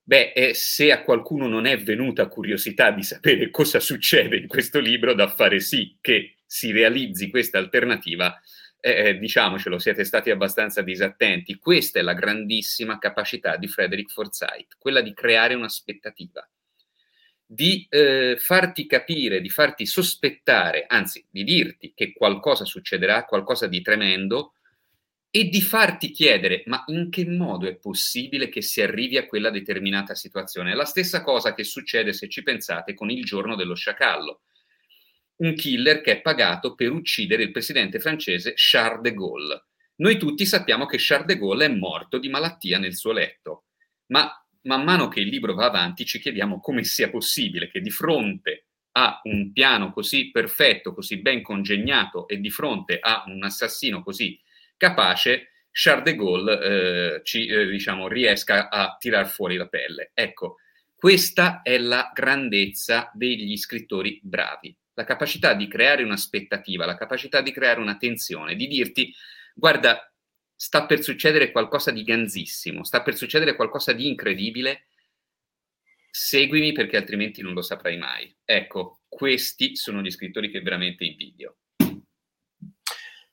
[0.03, 5.13] Beh, se a qualcuno non è venuta curiosità di sapere cosa succede in questo libro,
[5.13, 8.41] da fare sì che si realizzi questa alternativa,
[8.83, 11.57] eh, eh diciamocelo, siete stati abbastanza disattenti.
[11.57, 16.47] Questa è la grandissima capacità di Frederick Forsyth, quella di creare un'aspettativa
[17.45, 23.83] di eh, farti capire, di farti sospettare, anzi di dirti che qualcosa succederà, qualcosa di
[23.83, 24.55] tremendo,
[25.35, 29.49] e di farti chiedere ma in che modo è possibile che si arrivi a quella
[29.49, 30.73] determinata situazione.
[30.73, 34.43] È la stessa cosa che succede se ci pensate con il giorno dello sciacallo.
[35.37, 39.65] Un killer che è pagato per uccidere il presidente francese Charles de Gaulle.
[39.97, 43.65] Noi tutti sappiamo che Charles de Gaulle è morto di malattia nel suo letto,
[44.07, 44.31] ma
[44.63, 48.67] man mano che il libro va avanti ci chiediamo come sia possibile che di fronte
[48.93, 54.39] a un piano così perfetto, così ben congegnato e di fronte a un assassino così
[54.77, 60.11] capace, Charles de Gaulle eh, ci, eh, diciamo, riesca a tirar fuori la pelle.
[60.13, 60.57] Ecco,
[60.95, 67.53] questa è la grandezza degli scrittori bravi, la capacità di creare un'aspettativa, la capacità di
[67.53, 69.13] creare una tensione, di dirti,
[69.55, 70.13] guarda,
[70.55, 74.87] sta per succedere qualcosa di ganzissimo, sta per succedere qualcosa di incredibile,
[76.11, 78.35] seguimi perché altrimenti non lo saprai mai.
[78.45, 81.57] Ecco, questi sono gli scrittori che veramente invidio.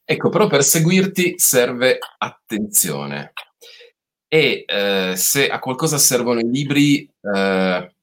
[0.04, 3.34] Ecco, però per seguirti serve attenzione.
[4.28, 7.93] E eh, se a qualcosa servono i libri, eh,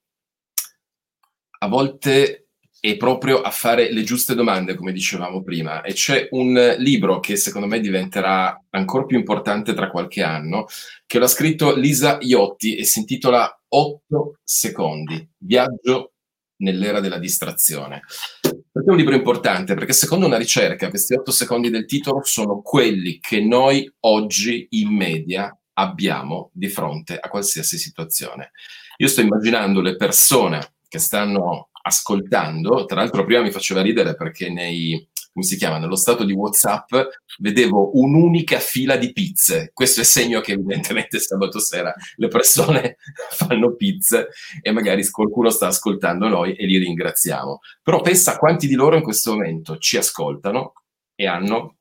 [1.59, 2.46] a volte
[2.87, 5.81] e proprio a fare le giuste domande, come dicevamo prima.
[5.81, 10.67] E c'è un libro che secondo me diventerà ancora più importante tra qualche anno,
[11.05, 16.13] che l'ha scritto Lisa Iotti e si intitola 8 secondi, viaggio
[16.59, 18.03] nell'era della distrazione.
[18.41, 19.75] Perché è un libro importante?
[19.75, 24.95] Perché secondo una ricerca questi 8 secondi del titolo sono quelli che noi oggi in
[24.95, 28.53] media abbiamo di fronte a qualsiasi situazione.
[28.99, 34.51] Io sto immaginando le persone che stanno ascoltando, tra l'altro prima mi faceva ridere perché
[34.51, 36.93] nei, come si chiama, nello stato di WhatsApp
[37.39, 39.71] vedevo un'unica fila di pizze.
[39.73, 42.97] Questo è segno che evidentemente sabato sera le persone
[43.31, 44.29] fanno pizze
[44.61, 47.61] e magari qualcuno sta ascoltando noi e li ringraziamo.
[47.83, 50.73] Però pensa quanti di loro in questo momento ci ascoltano
[51.15, 51.77] e hanno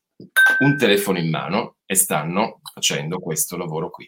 [0.59, 4.07] un telefono in mano e stanno facendo questo lavoro qui.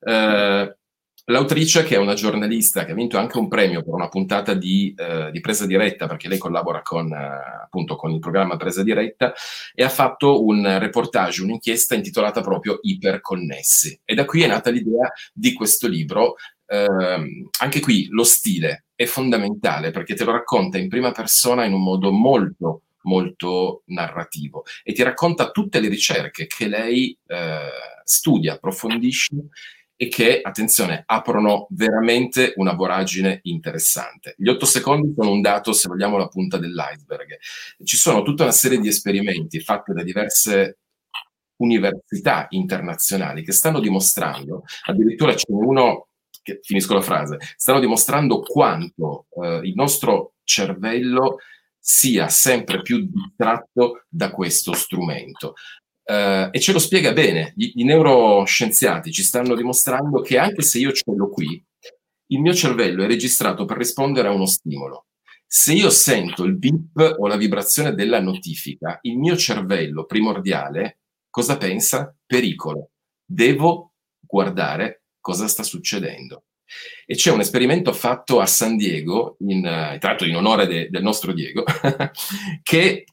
[0.00, 0.68] Uh,
[1.26, 4.92] L'autrice, che è una giornalista che ha vinto anche un premio per una puntata di,
[4.96, 9.32] eh, di presa diretta, perché lei collabora con, eh, appunto, con il programma Presa diretta,
[9.72, 14.00] e ha fatto un reportage, un'inchiesta intitolata proprio Iperconnessi.
[14.04, 16.34] E da qui è nata l'idea di questo libro.
[16.66, 21.72] Eh, anche qui lo stile è fondamentale perché te lo racconta in prima persona in
[21.72, 27.68] un modo molto molto narrativo e ti racconta tutte le ricerche che lei eh,
[28.04, 29.34] studia, approfondisce
[30.02, 34.34] e che, attenzione, aprono veramente una voragine interessante.
[34.36, 37.38] Gli otto secondi sono un dato, se vogliamo, la punta dell'iceberg.
[37.84, 40.78] Ci sono tutta una serie di esperimenti fatti da diverse
[41.58, 46.08] università internazionali che stanno dimostrando, addirittura ce n'è uno
[46.42, 51.36] che, finisco la frase, stanno dimostrando quanto eh, il nostro cervello
[51.78, 55.54] sia sempre più distratto da questo strumento.
[56.04, 57.52] Uh, e ce lo spiega bene.
[57.56, 61.64] I, I, neuroscienziati ci stanno dimostrando che anche se io ce l'ho qui,
[62.32, 65.06] il mio cervello è registrato per rispondere a uno stimolo.
[65.46, 71.56] Se io sento il beep o la vibrazione della notifica, il mio cervello primordiale cosa
[71.56, 72.14] pensa?
[72.26, 72.90] Pericolo.
[73.24, 76.44] Devo guardare cosa sta succedendo.
[77.04, 80.88] E c'è un esperimento fatto a San Diego, in, uh, tra l'altro in onore de,
[80.88, 81.64] del nostro Diego,
[82.62, 83.04] che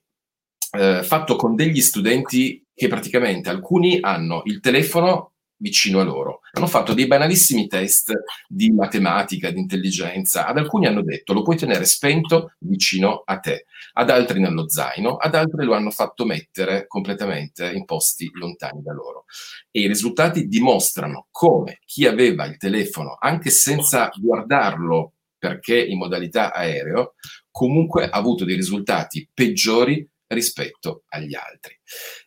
[0.77, 6.39] uh, fatto con degli studenti che praticamente alcuni hanno il telefono vicino a loro.
[6.53, 8.13] Hanno fatto dei banalissimi test
[8.47, 10.47] di matematica, di intelligenza.
[10.47, 13.65] Ad alcuni hanno detto lo puoi tenere spento vicino a te,
[13.95, 18.93] ad altri nello zaino, ad altri lo hanno fatto mettere completamente in posti lontani da
[18.93, 19.25] loro.
[19.71, 26.53] E i risultati dimostrano come chi aveva il telefono, anche senza guardarlo perché in modalità
[26.53, 27.15] aereo,
[27.51, 31.77] comunque ha avuto dei risultati peggiori rispetto agli altri.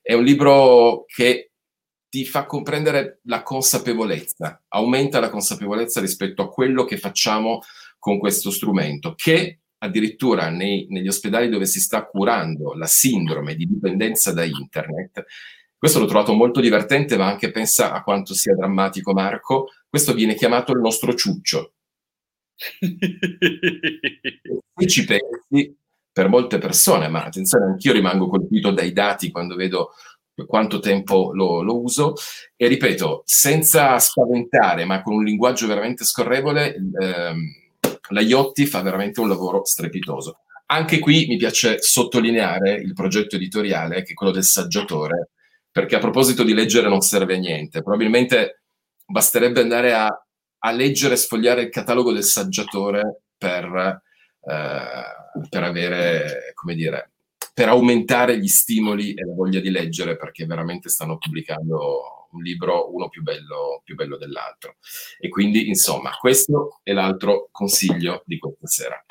[0.00, 1.52] È un libro che
[2.08, 7.60] ti fa comprendere la consapevolezza, aumenta la consapevolezza rispetto a quello che facciamo
[7.98, 13.66] con questo strumento, che addirittura nei, negli ospedali dove si sta curando la sindrome di
[13.66, 15.24] dipendenza da internet,
[15.78, 20.34] questo l'ho trovato molto divertente, ma anche pensa a quanto sia drammatico Marco, questo viene
[20.34, 21.72] chiamato il nostro ciuccio.
[24.76, 25.76] Se ci pensi,
[26.12, 29.92] per molte persone, ma attenzione, anch'io rimango colpito dai dati quando vedo
[30.46, 32.14] quanto tempo lo, lo, uso
[32.56, 37.40] e ripeto, senza spaventare, ma con un linguaggio veramente scorrevole, ehm,
[38.10, 40.40] la Iotti fa veramente un lavoro strepitoso.
[40.66, 45.30] Anche qui mi piace sottolineare il progetto editoriale, che è quello del saggiatore,
[45.70, 47.82] perché a proposito di leggere non serve a niente.
[47.82, 48.62] Probabilmente
[49.06, 50.06] basterebbe andare a,
[50.58, 54.02] a leggere e sfogliare il catalogo del saggiatore per,
[54.44, 57.12] eh, per avere, come dire,
[57.54, 62.94] per aumentare gli stimoli e la voglia di leggere, perché veramente stanno pubblicando un libro
[62.94, 64.76] uno più bello, più bello dell'altro.
[65.18, 69.04] E quindi, insomma, questo è l'altro consiglio di questa sera.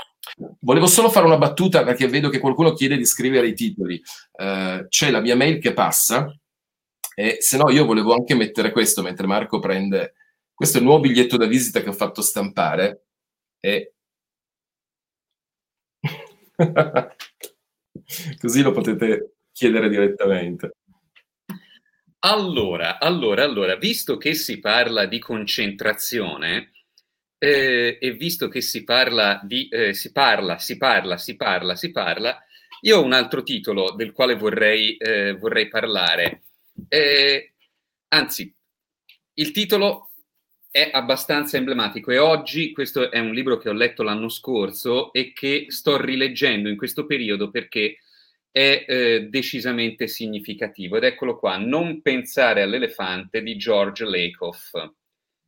[0.62, 4.02] Volevo solo fare una battuta perché vedo che qualcuno chiede di scrivere i titoli.
[4.32, 6.34] Uh, c'è la mia mail che passa
[7.14, 10.14] e se no io volevo anche mettere questo mentre Marco prende
[10.54, 13.06] questo è il nuovo biglietto da visita che ho fatto stampare
[13.60, 13.96] e
[18.40, 20.76] Così lo potete chiedere direttamente.
[22.24, 26.72] Allora, allora, allora, visto che si parla di concentrazione
[27.40, 31.90] eh, e visto che si parla di eh, si parla, si parla, si parla, si
[31.90, 32.40] parla,
[32.82, 36.44] io ho un altro titolo del quale vorrei, eh, vorrei parlare.
[36.88, 37.54] Eh,
[38.10, 38.56] anzi,
[39.34, 40.11] il titolo
[40.72, 45.34] è abbastanza emblematico e oggi questo è un libro che ho letto l'anno scorso e
[45.34, 47.98] che sto rileggendo in questo periodo perché
[48.50, 54.74] è eh, decisamente significativo ed eccolo qua, Non pensare all'elefante di George Lakoff.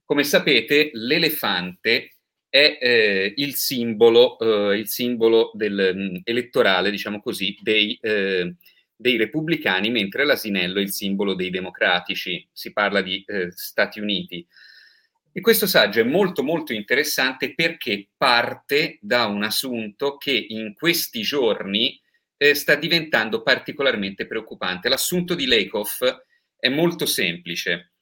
[0.05, 2.17] Come sapete, l'elefante
[2.49, 8.55] è eh, il simbolo, eh, il simbolo del, mh, mm, elettorale, diciamo così, dei, eh,
[8.95, 12.47] dei, repubblicani, mentre l'asinello è il simbolo dei democratici.
[12.51, 14.45] Si parla di eh, Stati Uniti.
[15.36, 21.22] E questo saggio è molto molto interessante perché parte da un assunto che in questi
[21.22, 22.00] giorni
[22.38, 24.89] eh, sta diventando particolarmente preoccupante.
[24.89, 26.04] L'assunto di Lakoff
[26.56, 27.93] è molto semplice.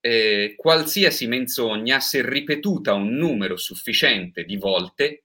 [0.00, 5.24] Eh, qualsiasi menzogna, se ripetuta un numero sufficiente di volte,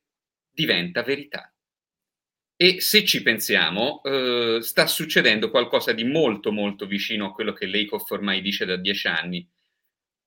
[0.50, 1.54] diventa verità.
[2.56, 7.68] E se ci pensiamo, eh, sta succedendo qualcosa di molto molto vicino a quello che
[7.68, 9.48] Lakoff ormai dice da dieci anni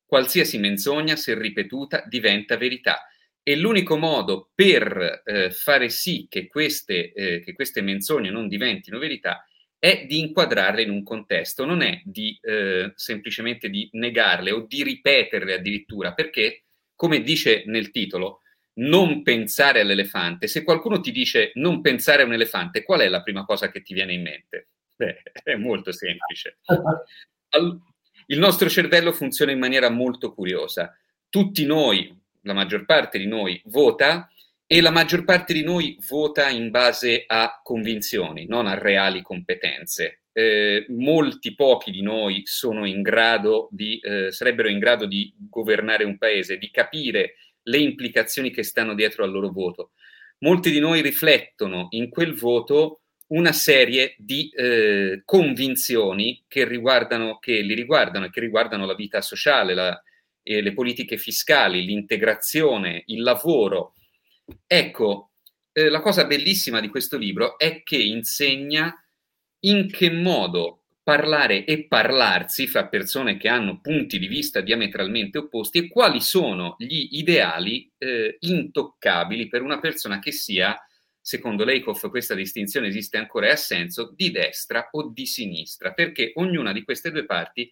[0.07, 3.09] Qualsiasi menzogna, se ripetuta, diventa verità.
[3.43, 8.99] E l'unico modo per eh, fare sì che queste, eh, che queste, menzogne non diventino
[8.99, 9.45] verità
[9.79, 14.83] è di inquadrarle in un contesto, non è di eh, semplicemente di negarle o di
[14.83, 18.41] ripeterle addirittura, perché, come dice nel titolo,
[18.79, 20.47] non pensare all'elefante.
[20.49, 23.83] Se qualcuno ti dice non pensare a un elefante, qual è la prima cosa che
[23.83, 24.69] ti viene in mente?
[24.97, 26.59] Beh, è molto semplice.
[27.51, 27.81] All-
[28.27, 30.97] il nostro cervello funziona in maniera molto curiosa.
[31.29, 34.29] Tutti noi, la maggior parte di noi, vota
[34.67, 40.23] e la maggior parte di noi vota in base a convinzioni, non a reali competenze.
[40.33, 42.43] Eh, molti pochi di noi
[42.85, 43.03] in
[43.71, 48.95] di, eh, sarebbero in grado di governare un paese, di capire le implicazioni che stanno
[48.95, 49.93] dietro al loro voto.
[50.39, 57.61] Molti di noi riflettono in quel voto una serie di eh, convinzioni che, riguardano, che
[57.61, 60.03] li riguardano e che riguardano la vita sociale, la,
[60.43, 63.95] eh, le politiche fiscali, l'integrazione, il lavoro.
[64.67, 65.33] Ecco,
[65.73, 68.95] eh, la cosa bellissima di questo libro è che insegna
[69.61, 75.79] in che modo parlare e parlarsi fra persone che hanno punti di vista diametralmente opposti
[75.79, 80.77] e quali sono gli ideali eh, intoccabili per una persona che sia,
[81.27, 86.31] secondo Leikoff questa distinzione esiste ancora e ha senso, di destra o di sinistra, perché
[86.37, 87.69] ognuna di queste due parti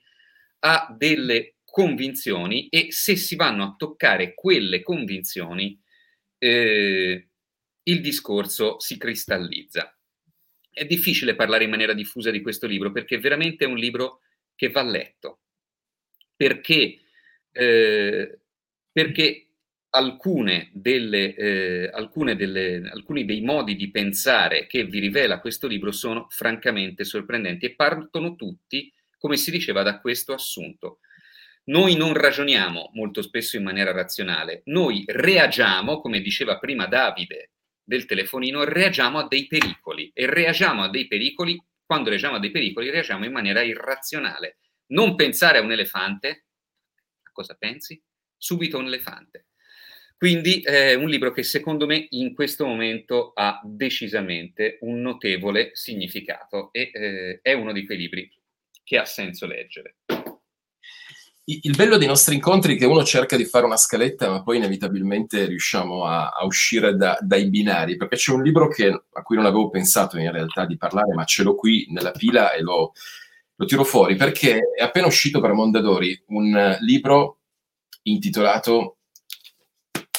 [0.58, 5.80] ha delle convinzioni e se si vanno a toccare quelle convinzioni
[6.36, 7.28] eh,
[7.84, 9.96] il discorso si cristallizza.
[10.68, 14.22] È difficile parlare in maniera diffusa di questo libro perché veramente è un libro
[14.56, 15.42] che va letto,
[16.34, 16.98] perché,
[17.52, 18.38] eh,
[18.90, 19.43] perché
[19.94, 25.92] alcune delle, eh, alcune delle, alcuni dei modi di pensare che vi rivela questo libro
[25.92, 30.98] sono francamente sorprendenti e partono tutti, come si diceva, da questo assunto.
[31.66, 38.04] Noi non ragioniamo molto spesso in maniera razionale, noi reagiamo, come diceva prima Davide del
[38.04, 42.90] telefonino, reagiamo a dei pericoli e reagiamo a dei pericoli, quando reagiamo a dei pericoli,
[42.90, 44.58] reagiamo in maniera irrazionale.
[44.86, 46.46] Non pensare a un elefante,
[47.22, 48.02] a cosa pensi?
[48.36, 49.46] Subito un elefante.
[50.16, 55.70] Quindi è eh, un libro che secondo me in questo momento ha decisamente un notevole
[55.74, 58.30] significato e eh, è uno di quei libri
[58.82, 59.96] che ha senso leggere.
[61.46, 64.56] Il bello dei nostri incontri è che uno cerca di fare una scaletta, ma poi
[64.56, 69.36] inevitabilmente riusciamo a, a uscire da, dai binari, perché c'è un libro che, a cui
[69.36, 72.92] non avevo pensato in realtà di parlare, ma ce l'ho qui nella pila e lo,
[73.56, 77.40] lo tiro fuori, perché è appena uscito per Mondadori un libro
[78.04, 79.00] intitolato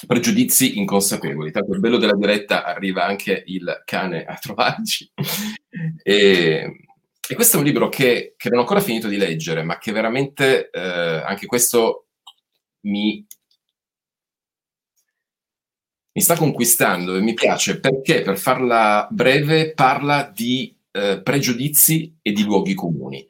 [0.05, 1.51] Pregiudizi inconsapevoli.
[1.51, 5.11] Tanto il bello della diretta arriva anche il cane a trovarci.
[6.03, 6.85] e
[7.27, 9.91] e questo è un libro che, che non ho ancora finito di leggere, ma che
[9.91, 12.09] veramente, eh, anche questo
[12.81, 13.25] mi,
[16.11, 22.31] mi sta conquistando e mi piace perché, per farla breve, parla di eh, pregiudizi e
[22.31, 23.25] di luoghi comuni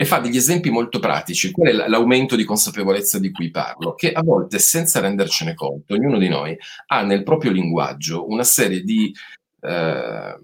[0.00, 1.50] e fa degli esempi molto pratici.
[1.50, 3.94] Qual è l'aumento di consapevolezza di cui parlo?
[3.94, 8.82] Che a volte, senza rendercene conto, ognuno di noi ha nel proprio linguaggio una serie
[8.82, 9.12] di,
[9.60, 10.38] eh,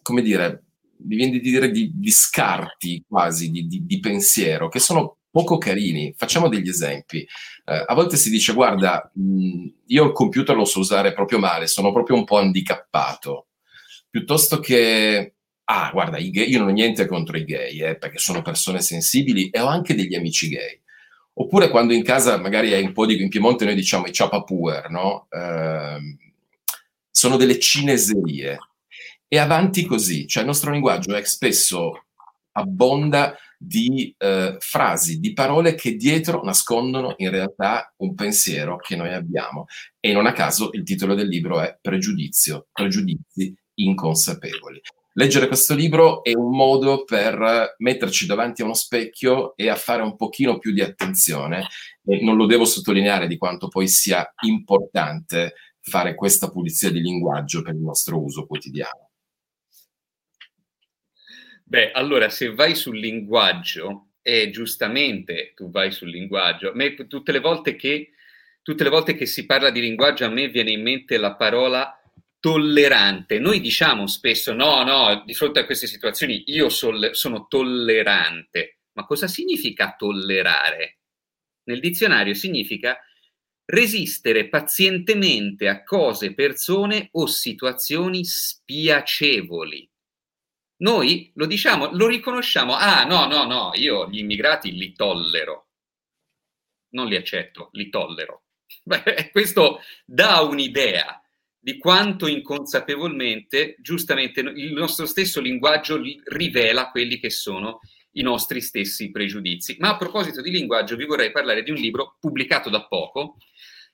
[0.00, 0.62] come dire,
[0.96, 5.58] mi viene di dire di, di scarti quasi di, di, di, pensiero che sono poco
[5.58, 6.14] carini.
[6.16, 7.18] Facciamo degli esempi.
[7.18, 11.66] Eh, a volte si dice, guarda, mh, io il computer lo so usare proprio male,
[11.66, 13.48] sono proprio un po' handicappato.
[14.08, 15.33] Piuttosto che,
[15.64, 19.50] ah, guarda, gay, io non ho niente contro i gay, eh, perché sono persone sensibili
[19.50, 20.80] e ho anche degli amici gay.
[21.34, 23.20] Oppure quando in casa magari hai un po' di...
[23.20, 25.26] In Piemonte noi diciamo i chapapuer, no?
[25.30, 26.16] Eh,
[27.10, 28.58] sono delle cineserie
[29.26, 32.04] e avanti così, cioè il nostro linguaggio è spesso
[32.52, 39.12] abbonda di eh, frasi, di parole che dietro nascondono in realtà un pensiero che noi
[39.12, 39.66] abbiamo.
[39.98, 44.80] E non a caso il titolo del libro è Pregiudizio, pregiudizi inconsapevoli.
[45.16, 50.02] Leggere questo libro è un modo per metterci davanti a uno specchio e a fare
[50.02, 51.68] un pochino più di attenzione.
[52.04, 57.62] E non lo devo sottolineare di quanto poi sia importante fare questa pulizia di linguaggio
[57.62, 59.10] per il nostro uso quotidiano.
[61.62, 67.40] Beh, allora se vai sul linguaggio, e giustamente tu vai sul linguaggio, me tutte le
[67.40, 68.10] volte che,
[68.62, 72.03] tutte le volte che si parla di linguaggio a me viene in mente la parola
[72.44, 73.38] tollerante.
[73.38, 78.80] Noi diciamo spesso no, no, di fronte a queste situazioni io sol- sono tollerante.
[78.92, 80.98] Ma cosa significa tollerare?
[81.70, 82.98] Nel dizionario significa
[83.64, 89.90] resistere pazientemente a cose, persone o situazioni spiacevoli.
[90.82, 92.74] Noi lo diciamo, lo riconosciamo.
[92.76, 95.68] Ah, no, no, no, io gli immigrati li tollero.
[96.90, 98.42] Non li accetto, li tollero.
[98.84, 101.23] Beh, questo dà un'idea
[101.64, 107.80] di quanto inconsapevolmente, giustamente, il nostro stesso linguaggio rivela quelli che sono
[108.12, 109.76] i nostri stessi pregiudizi.
[109.78, 113.38] Ma a proposito di linguaggio, vi vorrei parlare di un libro pubblicato da poco,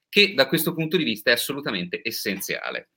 [0.08, 2.88] che da questo punto di vista è assolutamente essenziale.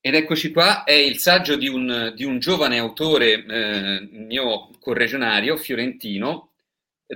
[0.00, 5.56] Ed eccoci qua, è il saggio di un, di un giovane autore eh, mio corregionario,
[5.56, 6.51] fiorentino,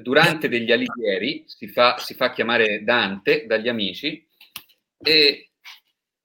[0.01, 4.27] durante degli Alighieri, si fa, si fa chiamare Dante dagli amici,
[4.99, 5.51] e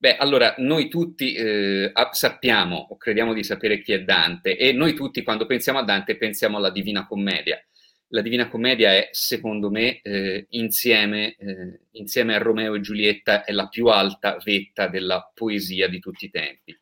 [0.02, 4.96] Beh, allora, noi tutti eh, sappiamo o crediamo di sapere chi è Dante e noi
[4.96, 7.64] tutti quando pensiamo a Dante pensiamo alla Divina Commedia.
[8.08, 13.52] La Divina Commedia è, secondo me, eh, insieme, eh, insieme a Romeo e Giulietta, è
[13.52, 16.76] la più alta vetta della poesia di tutti i tempi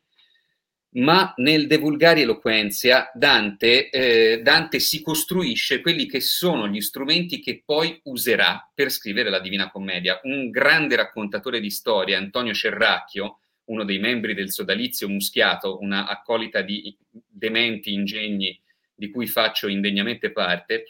[0.92, 7.40] ma nel De Vulgari Eloquenzia Dante, eh, Dante, si costruisce quelli che sono gli strumenti
[7.40, 10.20] che poi userà per scrivere la Divina Commedia.
[10.24, 16.60] Un grande raccontatore di storia, Antonio Cerracchio, uno dei membri del sodalizio Muschiato, una accolita
[16.60, 18.60] di dementi ingegni
[18.92, 20.86] di cui faccio indegnamente parte,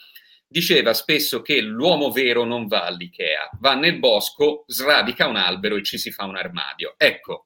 [0.48, 5.84] diceva spesso che l'uomo vero non va all'Ikea, va nel bosco, sradica un albero e
[5.84, 6.94] ci si fa un armadio.
[6.96, 7.44] Ecco,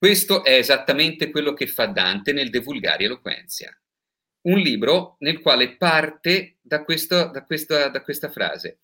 [0.00, 3.70] questo è esattamente quello che fa Dante nel De Vulgari Eloquenzia,
[4.46, 8.78] un libro nel quale parte da, questo, da, questa, da questa, frase.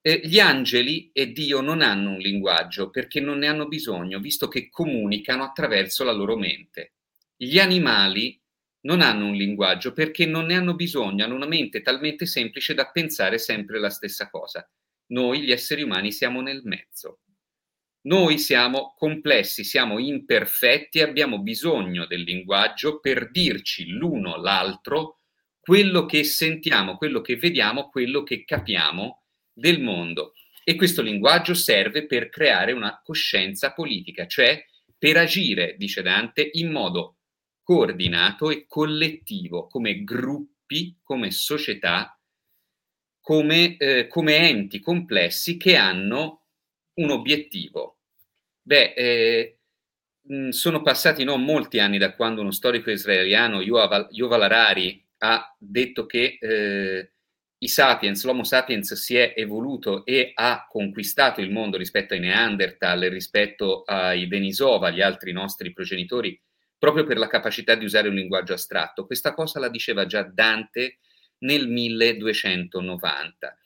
[0.00, 4.46] Eh, gli angeli e Dio non hanno un linguaggio perché non ne hanno bisogno, visto
[4.46, 6.92] che comunicano attraverso la loro mente.
[7.34, 8.40] Gli animali
[8.82, 12.92] non hanno un linguaggio perché non ne hanno bisogno, hanno una mente talmente semplice da
[12.92, 14.64] pensare sempre la stessa cosa.
[15.06, 17.22] Noi, gli esseri umani, siamo nel mezzo.
[18.06, 25.20] Noi siamo complessi, siamo imperfetti abbiamo bisogno del linguaggio per dirci l'uno l'altro
[25.58, 30.34] quello che sentiamo, quello che vediamo, quello che capiamo del mondo.
[30.62, 34.62] E questo linguaggio serve per creare una coscienza politica, cioè
[34.98, 37.16] per agire, dice Dante, in modo
[37.62, 42.18] coordinato e collettivo, come gruppi, come società,
[43.22, 46.43] come, eh, come enti complessi che hanno
[46.94, 47.98] un obiettivo,
[48.66, 49.58] Beh, eh,
[50.48, 56.38] sono passati non molti anni da quando uno storico israeliano, Yuval Harari, ha detto che
[56.40, 57.12] eh,
[57.58, 63.00] i sapiens, l'Homo sapiens si è evoluto e ha conquistato il mondo rispetto ai Neanderthal,
[63.00, 66.40] rispetto ai Denisova, gli altri nostri progenitori,
[66.78, 69.04] proprio per la capacità di usare un linguaggio astratto.
[69.04, 71.00] Questa cosa la diceva già Dante
[71.40, 73.58] nel 1290.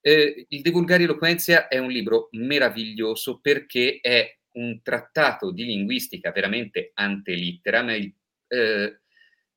[0.00, 6.30] Eh, il De Vulgari Eloquenzia è un libro meraviglioso perché è un trattato di linguistica
[6.32, 9.00] veramente ante litteram eh,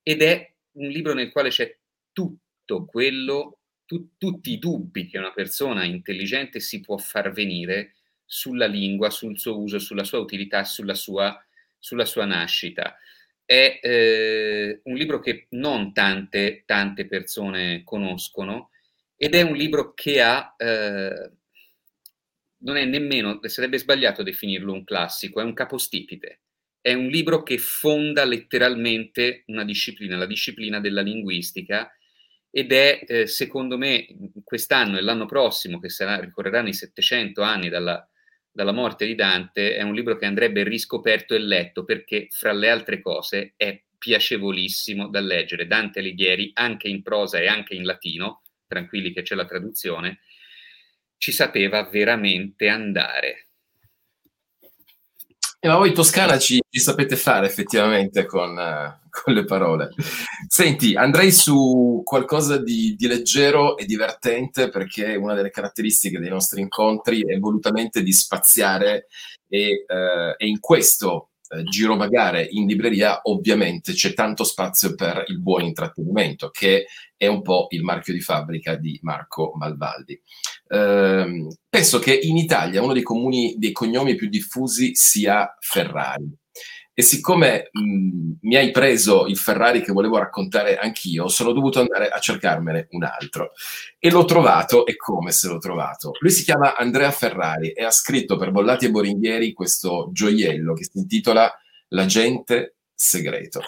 [0.04, 1.78] ed è un libro nel quale c'è
[2.12, 8.66] tutto quello, tu, tutti i dubbi che una persona intelligente si può far venire sulla
[8.66, 11.38] lingua, sul suo uso, sulla sua utilità, sulla sua,
[11.78, 12.98] sulla sua nascita.
[13.44, 18.71] È eh, un libro che non tante, tante persone conoscono
[19.24, 21.32] ed è un libro che ha, eh,
[22.64, 26.42] non è nemmeno, sarebbe sbagliato definirlo un classico, è un capostipite.
[26.82, 31.96] È un libro che fonda letteralmente una disciplina, la disciplina della linguistica,
[32.50, 34.08] ed è, eh, secondo me,
[34.44, 38.04] quest'anno e l'anno prossimo, che sarà, ricorreranno i 700 anni dalla,
[38.52, 42.72] dalla morte di Dante, è un libro che andrebbe riscoperto e letto perché, fra le
[42.72, 45.68] altre cose, è piacevolissimo da leggere.
[45.68, 48.41] Dante Alighieri, anche in prosa e anche in latino,
[48.72, 50.20] tranquilli che c'è la traduzione,
[51.18, 53.48] ci sapeva veramente andare.
[55.60, 59.90] Eh, ma voi Toscana ci, ci, sapete fare effettivamente con, uh, con, le parole.
[60.48, 66.62] Senti, andrei su qualcosa di, di, leggero e divertente perché una delle caratteristiche dei nostri
[66.62, 69.06] incontri è volutamente di spaziare
[69.48, 75.42] e, uh, e in questo eh, girovagare in libreria, ovviamente c'è tanto spazio per il
[75.42, 76.86] buon intrattenimento, che
[77.22, 80.20] è un po' il marchio di fabbrica di Marco Malvaldi.
[80.68, 86.36] Eh, penso che in Italia uno dei comuni, dei cognomi più diffusi sia Ferrari.
[86.92, 92.10] E siccome mh, mi hai preso il Ferrari che volevo raccontare anch'io, sono dovuto andare
[92.10, 93.52] a cercarmene un altro.
[94.00, 96.14] E l'ho trovato, e come se l'ho trovato?
[96.22, 100.86] Lui si chiama Andrea Ferrari e ha scritto per Bollati e Boringhieri questo gioiello che
[100.86, 101.54] si intitola
[101.90, 103.62] L'agente segreto.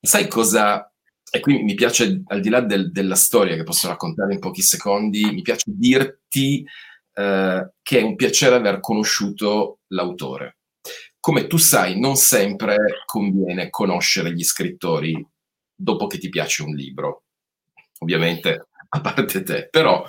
[0.00, 0.88] Sai cosa?
[1.36, 4.62] E qui mi piace, al di là del, della storia che posso raccontare in pochi
[4.62, 6.64] secondi, mi piace dirti
[7.12, 10.56] eh, che è un piacere aver conosciuto l'autore
[11.26, 15.26] come tu sai, non sempre conviene conoscere gli scrittori
[15.74, 17.24] dopo che ti piace un libro.
[17.98, 19.68] Ovviamente, a parte te.
[19.70, 20.04] Però,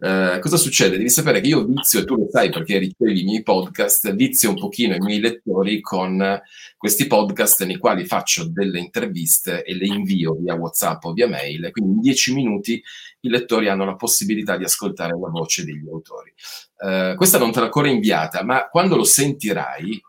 [0.00, 0.96] eh, cosa succede?
[0.96, 4.50] Devi sapere che io vizio, e tu lo sai perché ricevi i miei podcast, vizio
[4.50, 6.40] un pochino i miei lettori con
[6.76, 11.70] questi podcast nei quali faccio delle interviste e le invio via WhatsApp o via mail.
[11.70, 12.82] Quindi in dieci minuti
[13.20, 16.32] i lettori hanno la possibilità di ascoltare la voce degli autori.
[16.78, 20.00] Eh, questa non te l'ho ancora inviata, ma quando lo sentirai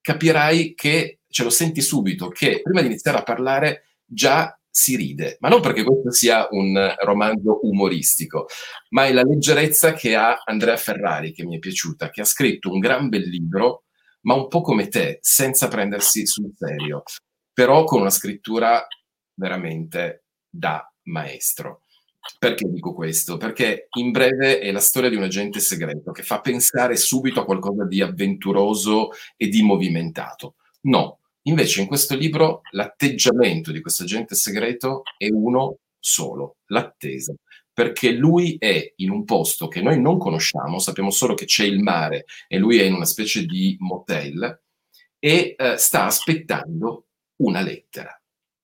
[0.00, 5.36] capirai che ce lo senti subito, che prima di iniziare a parlare già si ride,
[5.40, 8.46] ma non perché questo sia un romanzo umoristico,
[8.90, 12.70] ma è la leggerezza che ha Andrea Ferrari, che mi è piaciuta, che ha scritto
[12.70, 13.84] un gran bel libro,
[14.22, 17.02] ma un po' come te, senza prendersi sul serio,
[17.52, 18.86] però con una scrittura
[19.34, 21.82] veramente da maestro.
[22.38, 23.38] Perché dico questo?
[23.38, 27.44] Perché in breve è la storia di un agente segreto che fa pensare subito a
[27.44, 30.56] qualcosa di avventuroso e di movimentato.
[30.82, 37.34] No, invece in questo libro l'atteggiamento di questo agente segreto è uno solo, l'attesa.
[37.72, 41.80] Perché lui è in un posto che noi non conosciamo, sappiamo solo che c'è il
[41.80, 44.60] mare e lui è in una specie di motel
[45.18, 48.14] e eh, sta aspettando una lettera.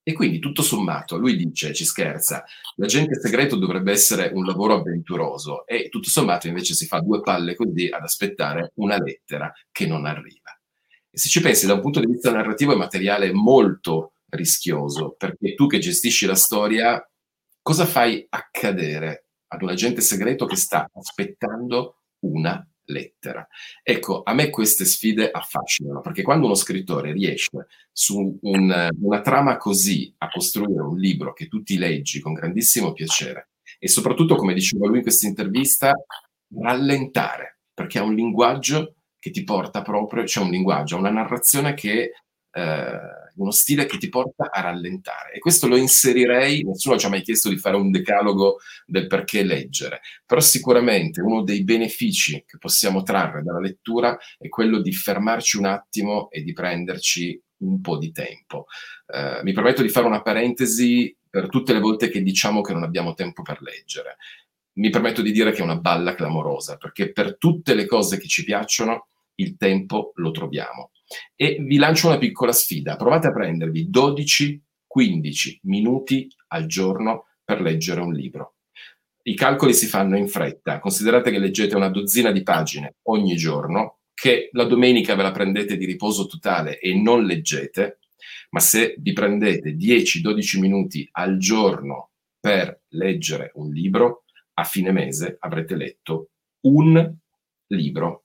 [0.03, 2.45] E quindi tutto sommato, lui dice, ci scherza,
[2.77, 7.55] l'agente segreto dovrebbe essere un lavoro avventuroso e tutto sommato invece si fa due palle
[7.55, 10.56] così ad aspettare una lettera che non arriva.
[11.09, 15.55] E se ci pensi da un punto di vista narrativo è materiale molto rischioso, perché
[15.55, 17.03] tu che gestisci la storia,
[17.61, 23.47] cosa fai accadere ad un agente segreto che sta aspettando una lettera.
[23.83, 29.57] Ecco, a me queste sfide affascinano, perché quando uno scrittore riesce su un, una trama
[29.57, 33.49] così a costruire un libro che tu ti leggi con grandissimo piacere
[33.79, 35.93] e soprattutto, come diceva lui in questa intervista,
[36.55, 41.73] rallentare, perché ha un linguaggio che ti porta proprio, c'è cioè un linguaggio, una narrazione
[41.73, 42.11] che
[42.51, 42.99] eh,
[43.35, 45.33] uno stile che ti porta a rallentare.
[45.33, 49.43] E questo lo inserirei, nessuno ci ha mai chiesto di fare un decalogo del perché
[49.43, 55.57] leggere, però sicuramente uno dei benefici che possiamo trarre dalla lettura è quello di fermarci
[55.57, 58.65] un attimo e di prenderci un po' di tempo.
[59.05, 62.83] Eh, mi permetto di fare una parentesi per tutte le volte che diciamo che non
[62.83, 64.17] abbiamo tempo per leggere.
[64.77, 68.27] Mi permetto di dire che è una balla clamorosa, perché per tutte le cose che
[68.27, 70.91] ci piacciono il tempo lo troviamo.
[71.35, 72.95] E vi lancio una piccola sfida.
[72.95, 74.59] Provate a prendervi 12-15
[75.63, 78.55] minuti al giorno per leggere un libro.
[79.23, 80.79] I calcoli si fanno in fretta.
[80.79, 85.75] Considerate che leggete una dozzina di pagine ogni giorno, che la domenica ve la prendete
[85.75, 87.99] di riposo totale e non leggete,
[88.51, 94.23] ma se vi prendete 10-12 minuti al giorno per leggere un libro,
[94.57, 96.29] a fine mese avrete letto
[96.61, 97.15] un
[97.67, 98.23] libro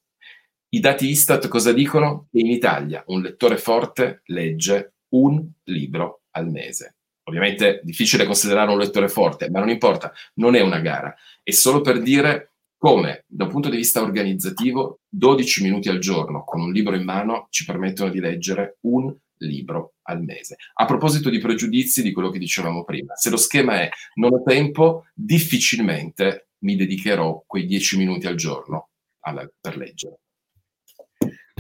[0.75, 2.29] i dati Istat cosa dicono?
[2.33, 6.97] In Italia un lettore forte legge un libro al mese.
[7.25, 11.15] Ovviamente difficile considerare un lettore forte, ma non importa, non è una gara.
[11.43, 16.43] È solo per dire come, da un punto di vista organizzativo, 12 minuti al giorno
[16.43, 19.15] con un libro in mano ci permettono di leggere un
[19.47, 20.57] libro al mese.
[20.75, 24.43] A proposito di pregiudizi di quello che dicevamo prima, se lo schema è non ho
[24.43, 28.91] tempo, difficilmente mi dedicherò quei 10 minuti al giorno
[29.21, 30.21] alla, per leggere.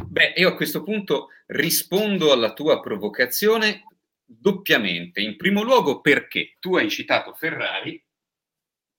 [0.06, 3.84] Beh, io a questo punto rispondo alla tua provocazione
[4.24, 5.20] doppiamente.
[5.20, 8.02] In primo luogo perché tu hai citato Ferrari,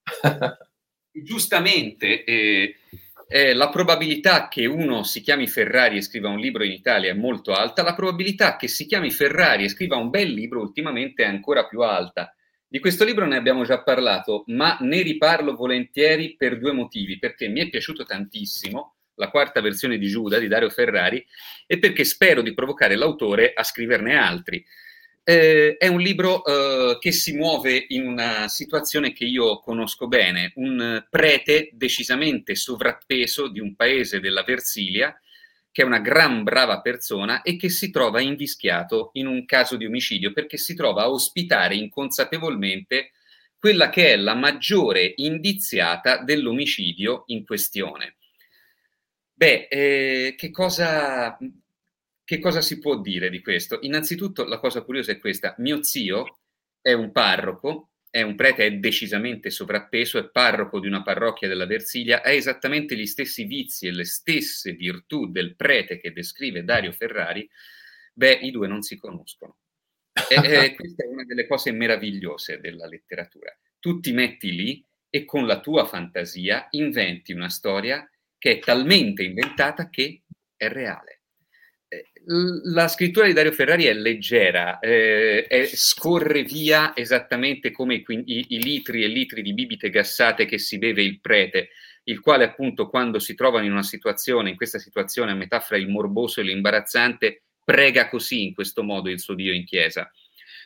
[1.11, 2.77] giustamente eh,
[3.35, 7.15] eh, la probabilità che uno si chiami Ferrari e scriva un libro in Italia è
[7.15, 11.25] molto alta, la probabilità che si chiami Ferrari e scriva un bel libro ultimamente è
[11.25, 12.31] ancora più alta.
[12.67, 17.47] Di questo libro ne abbiamo già parlato, ma ne riparlo volentieri per due motivi, perché
[17.47, 21.25] mi è piaciuto tantissimo la quarta versione di Giuda di Dario Ferrari
[21.65, 24.63] e perché spero di provocare l'autore a scriverne altri.
[25.25, 30.51] Eh, è un libro eh, che si muove in una situazione che io conosco bene,
[30.55, 35.17] un prete decisamente sovrappeso di un paese della Versilia,
[35.71, 39.85] che è una gran brava persona e che si trova invischiato in un caso di
[39.85, 43.11] omicidio perché si trova a ospitare inconsapevolmente
[43.57, 48.17] quella che è la maggiore indiziata dell'omicidio in questione.
[49.33, 51.37] Beh, eh, che, cosa,
[52.25, 53.79] che cosa si può dire di questo?
[53.81, 55.55] Innanzitutto la cosa curiosa è questa.
[55.57, 56.39] Mio zio
[56.81, 61.65] è un parroco, è un prete, è decisamente sovrappeso, è parroco di una parrocchia della
[61.65, 66.91] Versilia, ha esattamente gli stessi vizi e le stesse virtù del prete che descrive Dario
[66.91, 67.49] Ferrari.
[68.13, 69.57] Beh, i due non si conoscono.
[70.29, 73.57] E, e questa è una delle cose meravigliose della letteratura.
[73.79, 78.07] Tu ti metti lì e con la tua fantasia inventi una storia
[78.37, 80.21] che è talmente inventata che
[80.55, 81.12] è reale.
[82.25, 88.45] La scrittura di Dario Ferrari è leggera, eh, è, scorre via esattamente come i, i,
[88.49, 91.69] i, litri e litri di bibite gassate che si beve il prete,
[92.05, 95.75] il quale appunto quando si trovano in una situazione, in questa situazione a metà fra
[95.75, 100.09] il morboso e l'imbarazzante, prega così in questo modo il suo Dio in chiesa.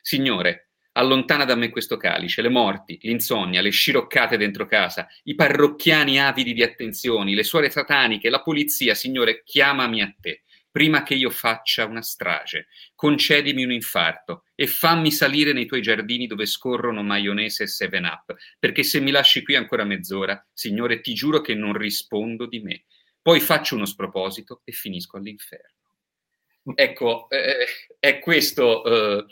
[0.02, 0.68] Signore,
[0.98, 6.54] Allontana da me questo calice, le morti, l'insonnia, le sciroccate dentro casa, i parrocchiani avidi
[6.54, 10.42] di attenzioni, le suore sataniche, la polizia, Signore, chiamami a te.
[10.78, 12.68] Prima che io faccia una strage.
[12.94, 18.36] Concedimi un infarto e fammi salire nei tuoi giardini dove scorrono maionese e seven up,
[18.60, 22.84] perché se mi lasci qui ancora mezz'ora, Signore, ti giuro che non rispondo di me.
[23.20, 25.96] Poi faccio uno sproposito e finisco all'inferno.
[26.76, 27.66] Ecco, eh,
[27.98, 28.84] è questo...
[28.86, 29.26] Eh,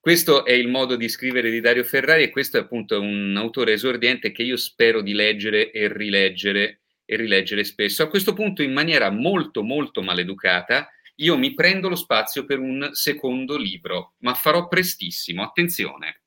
[0.00, 3.74] questo è il modo di scrivere di Dario Ferrari e questo è appunto un autore
[3.74, 6.81] esordiente che io spero di leggere e rileggere
[7.12, 8.02] e rileggere spesso.
[8.02, 12.90] A questo punto, in maniera molto, molto maleducata, io mi prendo lo spazio per un
[12.92, 15.42] secondo libro, ma farò prestissimo.
[15.42, 16.22] Attenzione.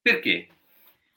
[0.00, 0.48] Perché?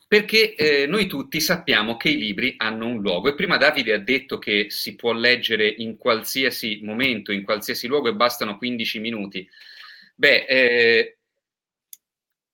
[0.07, 3.97] Perché eh, noi tutti sappiamo che i libri hanno un luogo e prima Davide ha
[3.97, 9.49] detto che si può leggere in qualsiasi momento, in qualsiasi luogo e bastano 15 minuti.
[10.17, 11.17] Beh, eh,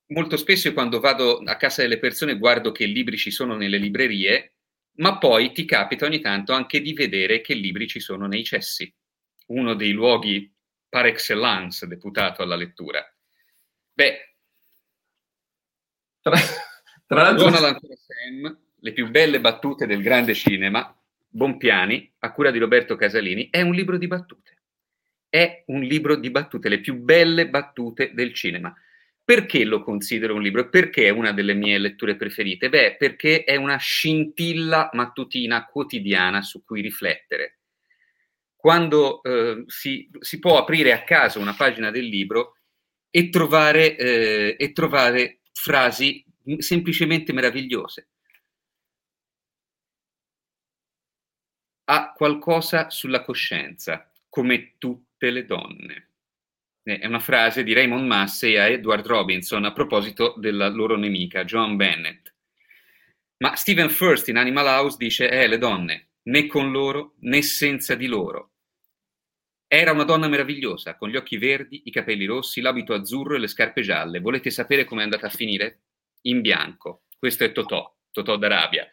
[0.08, 3.78] molto spesso io quando vado a casa delle persone guardo che libri ci sono nelle
[3.78, 4.56] librerie,
[4.94, 8.92] ma poi ti capita ogni tanto anche di vedere che libri ci sono nei cessi,
[9.48, 10.52] uno dei luoghi
[10.90, 13.02] par excellence deputato alla lettura.
[13.94, 14.36] Beh,
[16.22, 16.34] tra
[17.06, 17.50] l'altro...
[17.50, 20.96] Donald Sam, le più belle battute del grande cinema,
[21.28, 24.51] Bompiani, a cura di Roberto Casalini, è un libro di battute.
[25.32, 28.76] È un libro di battute, le più belle battute del cinema.
[29.24, 30.68] Perché lo considero un libro?
[30.68, 32.68] Perché è una delle mie letture preferite?
[32.68, 37.60] Beh, perché è una scintilla mattutina quotidiana su cui riflettere.
[38.58, 42.58] Quando eh, si, si, può aprire a caso una pagina del libro
[43.10, 46.26] e trovare, eh, e trovare frasi
[46.58, 48.10] semplicemente meravigliose.
[51.86, 54.76] Ha qualcosa sulla coscienza, come
[55.22, 56.10] tutte le donne.
[56.84, 61.46] Eh, è una frase di Raymond Massey a Edward Robinson a proposito della loro nemica,
[61.46, 62.34] John Bennett.
[63.38, 67.94] Ma Stephen First in Animal House dice, eh, le donne, né con loro né senza
[67.94, 68.50] di loro.
[69.68, 73.48] Era una donna meravigliosa, con gli occhi verdi, i capelli rossi, l'abito azzurro e le
[73.48, 74.20] scarpe gialle.
[74.20, 75.82] Volete sapere com'è andata a finire?
[76.26, 77.06] in bianco.
[77.18, 78.88] Questo è Totò, Totò d'Arabia.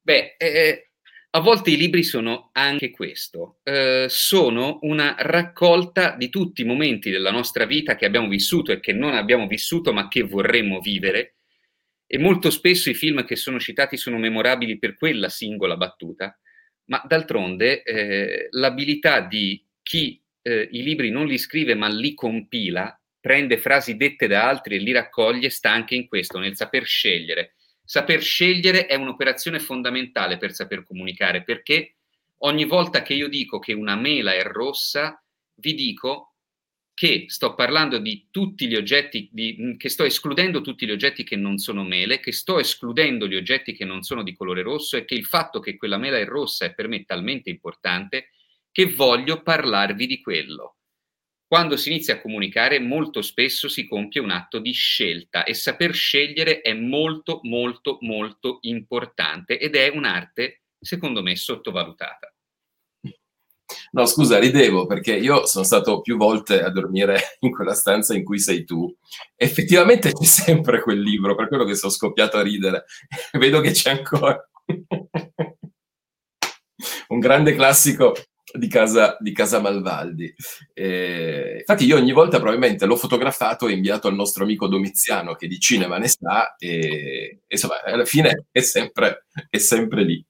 [0.00, 0.91] Beh, eh,
[1.34, 7.10] a volte i libri sono anche questo, eh, sono una raccolta di tutti i momenti
[7.10, 11.36] della nostra vita che abbiamo vissuto e che non abbiamo vissuto ma che vorremmo vivere
[12.06, 16.38] e molto spesso i film che sono citati sono memorabili per quella singola battuta,
[16.90, 22.94] ma d'altronde eh, l'abilità di chi eh, i libri non li scrive ma li compila
[23.18, 27.54] prende frasi dette da altri e li raccoglie sta anche in questo, nel saper scegliere.
[27.84, 31.96] Saper scegliere è un'operazione fondamentale per saper comunicare, perché
[32.38, 35.22] ogni volta che io dico che una mela è rossa,
[35.54, 36.34] vi dico
[36.94, 41.36] che sto parlando di tutti gli oggetti, di, che sto escludendo tutti gli oggetti che
[41.36, 45.04] non sono mele, che sto escludendo gli oggetti che non sono di colore rosso e
[45.04, 48.30] che il fatto che quella mela è rossa è per me talmente importante
[48.70, 50.76] che voglio parlarvi di quello.
[51.52, 55.92] Quando si inizia a comunicare molto spesso si compie un atto di scelta e saper
[55.92, 62.34] scegliere è molto molto molto importante ed è un'arte secondo me sottovalutata.
[63.90, 68.24] No, scusa, ridevo perché io sono stato più volte a dormire in quella stanza in
[68.24, 68.90] cui sei tu.
[69.36, 72.86] Effettivamente c'è sempre quel libro, per quello che sono scoppiato a ridere.
[73.38, 74.42] Vedo che c'è ancora.
[77.08, 78.14] Un grande classico
[78.58, 80.32] di casa, di casa Malvaldi.
[80.74, 85.46] Eh, infatti io ogni volta probabilmente l'ho fotografato e inviato al nostro amico Domiziano che
[85.46, 90.24] di cinema ne sa e, insomma alla fine è sempre, è sempre lì.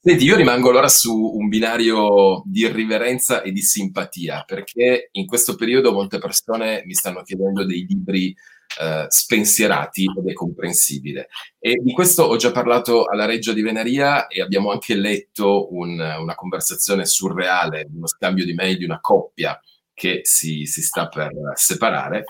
[0.00, 5.54] Senti, io rimango allora su un binario di irriverenza e di simpatia perché in questo
[5.54, 8.34] periodo molte persone mi stanno chiedendo dei libri
[8.80, 11.28] eh, spensierati ed è comprensibile.
[11.58, 15.98] E di questo ho già parlato alla Reggia di Venaria e abbiamo anche letto un,
[15.98, 19.58] una conversazione surreale, uno scambio di mail di una coppia
[19.92, 22.24] che si, si sta per separare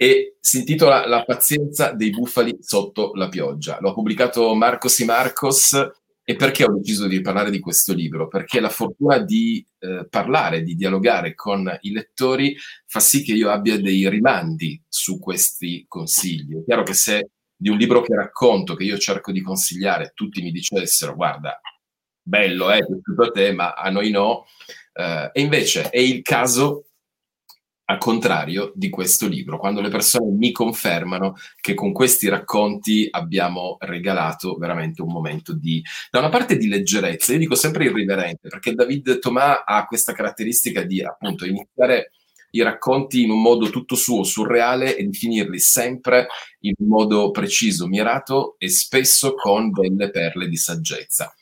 [0.00, 3.78] e si intitola La pazienza dei bufali sotto la pioggia.
[3.80, 5.76] L'ho pubblicato Marcos y Marcos
[6.30, 8.28] e perché ho deciso di parlare di questo libro?
[8.28, 12.54] Perché la fortuna di eh, parlare, di dialogare con i lettori
[12.84, 16.58] fa sì che io abbia dei rimandi su questi consigli.
[16.58, 20.42] È chiaro che se di un libro che racconto, che io cerco di consigliare, tutti
[20.42, 21.58] mi dicessero guarda,
[22.20, 24.44] bello, eh, piaciuto a te, ma a noi no.
[24.92, 26.87] Eh, e invece è il caso
[27.90, 33.76] al contrario di questo libro, quando le persone mi confermano che con questi racconti abbiamo
[33.80, 38.74] regalato veramente un momento di, da una parte di leggerezza, io dico sempre irriverente, perché
[38.74, 42.10] David Thomas ha questa caratteristica di appunto iniziare
[42.50, 46.26] i racconti in un modo tutto suo, surreale, e di finirli sempre
[46.60, 51.34] in un modo preciso, mirato e spesso con delle perle di saggezza.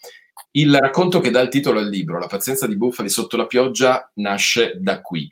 [0.53, 4.11] Il racconto che dà il titolo al libro, La pazienza di Bufali sotto la pioggia,
[4.15, 5.31] nasce da qui.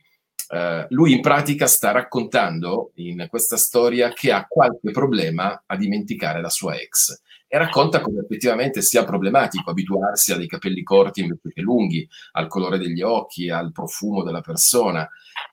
[0.54, 6.40] Uh, lui in pratica sta raccontando in questa storia che ha qualche problema a dimenticare
[6.40, 11.52] la sua ex e racconta come effettivamente sia problematico abituarsi a dei capelli corti invece
[11.52, 15.08] che lunghi, al colore degli occhi, al profumo della persona.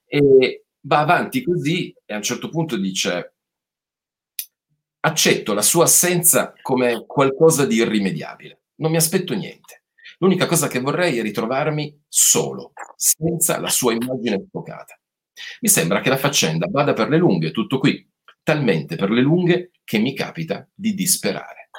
[0.05, 3.33] E va avanti così e a un certo punto dice
[4.99, 9.80] accetto la sua assenza come qualcosa di irrimediabile, non mi aspetto niente.
[10.21, 14.99] L'unica cosa che vorrei è ritrovarmi solo, senza la sua immagine sfocata.
[15.61, 18.07] Mi sembra che la faccenda vada per le lunghe, tutto qui,
[18.43, 21.69] talmente per le lunghe che mi capita di disperare.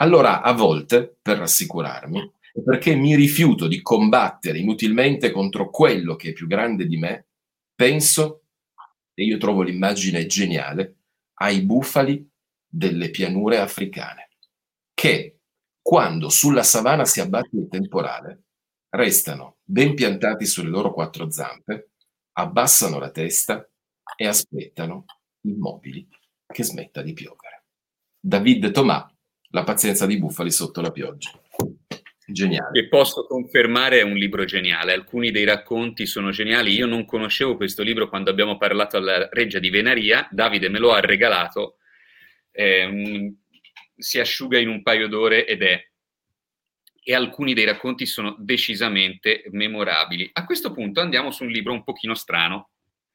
[0.00, 2.32] Allora, a volte, per rassicurarmi,
[2.64, 7.26] perché mi rifiuto di combattere inutilmente contro quello che è più grande di me,
[7.72, 8.46] penso,
[9.14, 10.96] e io trovo l'immagine geniale,
[11.34, 12.28] ai bufali
[12.66, 14.30] delle pianure africane,
[14.92, 15.37] che
[15.88, 18.42] quando sulla savana si abbatte il temporale,
[18.90, 21.92] restano ben piantati sulle loro quattro zampe,
[22.32, 23.66] abbassano la testa
[24.14, 25.06] e aspettano
[25.46, 26.06] immobili
[26.46, 27.64] che smetta di piovere.
[28.20, 29.10] David Tomà
[29.52, 31.30] la pazienza di bufali sotto la pioggia.
[32.26, 32.78] Geniale.
[32.78, 34.92] E posso confermare è un libro geniale.
[34.92, 36.74] Alcuni dei racconti sono geniali.
[36.74, 40.28] Io non conoscevo questo libro quando abbiamo parlato alla Reggia di Venaria.
[40.30, 41.78] Davide me lo ha regalato.
[42.50, 43.32] Eh,
[43.98, 45.82] si asciuga in un paio d'ore ed è.
[47.02, 50.28] E alcuni dei racconti sono decisamente memorabili.
[50.32, 52.70] A questo punto andiamo su un libro un pochino strano.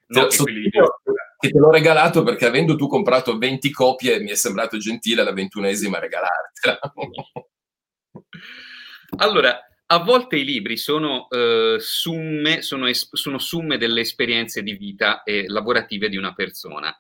[0.08, 4.78] No, so, che te l'ho regalato perché avendo tu comprato 20 copie mi è sembrato
[4.78, 6.80] gentile la ventunesima regalartela.
[9.18, 14.74] allora, a volte i libri sono, uh, summe, sono, es- sono summe delle esperienze di
[14.74, 16.96] vita e lavorative di una persona.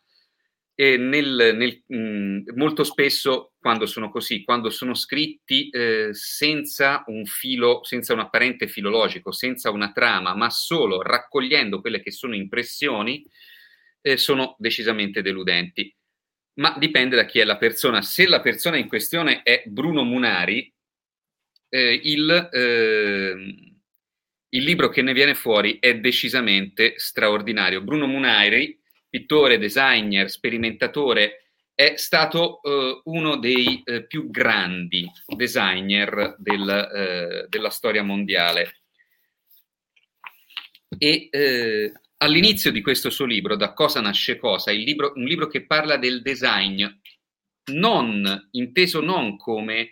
[0.75, 7.25] E nel, nel, mh, molto spesso, quando sono così, quando sono scritti eh, senza un
[7.25, 13.23] filo, senza un apparente filologico, senza una trama, ma solo raccogliendo quelle che sono impressioni,
[14.01, 15.95] eh, sono decisamente deludenti.
[16.55, 18.01] Ma dipende da chi è la persona.
[18.01, 20.71] Se la persona in questione è Bruno Munari,
[21.69, 23.55] eh, il, eh,
[24.49, 27.81] il libro che ne viene fuori è decisamente straordinario.
[27.81, 28.79] Bruno Munari,
[29.13, 37.69] pittore, designer, sperimentatore, è stato uh, uno dei uh, più grandi designer del, uh, della
[37.69, 38.81] storia mondiale.
[40.97, 41.29] E
[42.17, 46.23] all'inizio di questo suo libro, Da cosa nasce cosa, libro, un libro che parla del
[46.23, 46.83] design,
[47.71, 49.91] non inteso non come,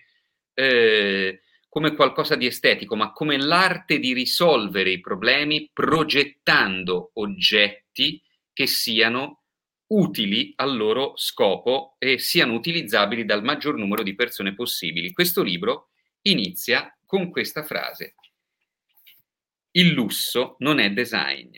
[0.54, 8.22] eh, come qualcosa di estetico, ma come l'arte di risolvere i problemi progettando oggetti
[8.62, 9.46] che siano
[9.88, 15.14] utili al loro scopo e siano utilizzabili dal maggior numero di persone possibili.
[15.14, 15.90] Questo libro
[16.22, 18.14] inizia con questa frase.
[19.72, 21.58] Il lusso non è design.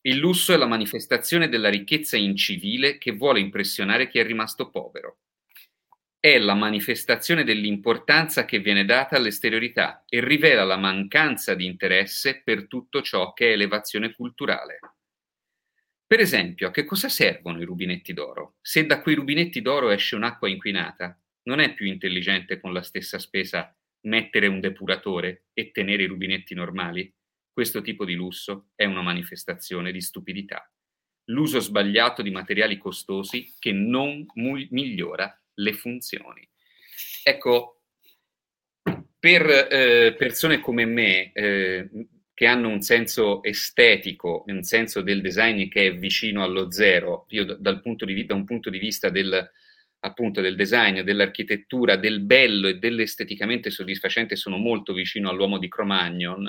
[0.00, 5.18] Il lusso è la manifestazione della ricchezza incivile che vuole impressionare chi è rimasto povero.
[6.18, 12.66] È la manifestazione dell'importanza che viene data all'esteriorità e rivela la mancanza di interesse per
[12.66, 14.78] tutto ciò che è elevazione culturale.
[16.08, 18.56] Per esempio, a che cosa servono i rubinetti d'oro?
[18.62, 23.18] Se da quei rubinetti d'oro esce un'acqua inquinata, non è più intelligente con la stessa
[23.18, 27.14] spesa mettere un depuratore e tenere i rubinetti normali?
[27.52, 30.72] Questo tipo di lusso è una manifestazione di stupidità.
[31.26, 36.48] L'uso sbagliato di materiali costosi che non mu- migliora le funzioni.
[37.22, 37.82] Ecco,
[39.18, 41.90] per eh, persone come me, eh,
[42.38, 47.44] che hanno un senso estetico, un senso del design che è vicino allo zero, io
[47.44, 49.50] dal punto di, da un punto di vista del,
[49.98, 56.48] appunto, del design, dell'architettura, del bello e dell'esteticamente soddisfacente sono molto vicino all'uomo di Cro-Magnon,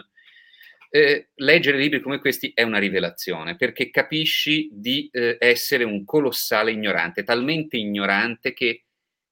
[0.91, 6.69] eh, leggere libri come questi è una rivelazione, perché capisci di eh, essere un colossale
[6.69, 8.83] ignorante, talmente ignorante che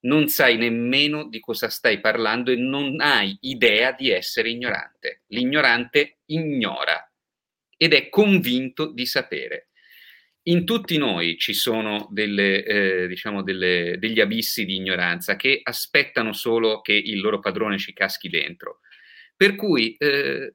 [0.02, 5.24] non sai nemmeno di cosa stai parlando e non hai idea di essere ignorante.
[5.28, 7.02] L'ignorante ignora
[7.76, 9.70] ed è convinto di sapere.
[10.48, 16.32] In tutti noi ci sono delle, eh, diciamo delle, degli abissi di ignoranza che aspettano
[16.32, 18.80] solo che il loro padrone ci caschi dentro.
[19.36, 20.54] Per cui eh,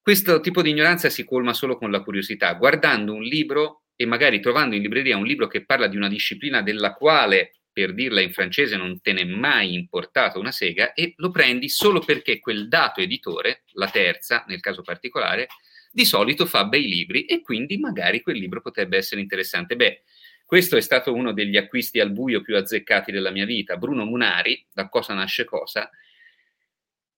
[0.00, 4.40] questo tipo di ignoranza si colma solo con la curiosità, guardando un libro e magari
[4.40, 8.32] trovando in libreria un libro che parla di una disciplina della quale, per dirla in
[8.32, 13.00] francese, non te n'è mai importato una sega e lo prendi solo perché quel dato
[13.00, 15.48] editore, la terza nel caso particolare,
[15.92, 19.76] di solito fa bei libri e quindi magari quel libro potrebbe essere interessante.
[19.76, 20.02] Beh,
[20.44, 23.76] questo è stato uno degli acquisti al buio più azzeccati della mia vita.
[23.76, 25.88] Bruno Munari, da Cosa nasce cosa,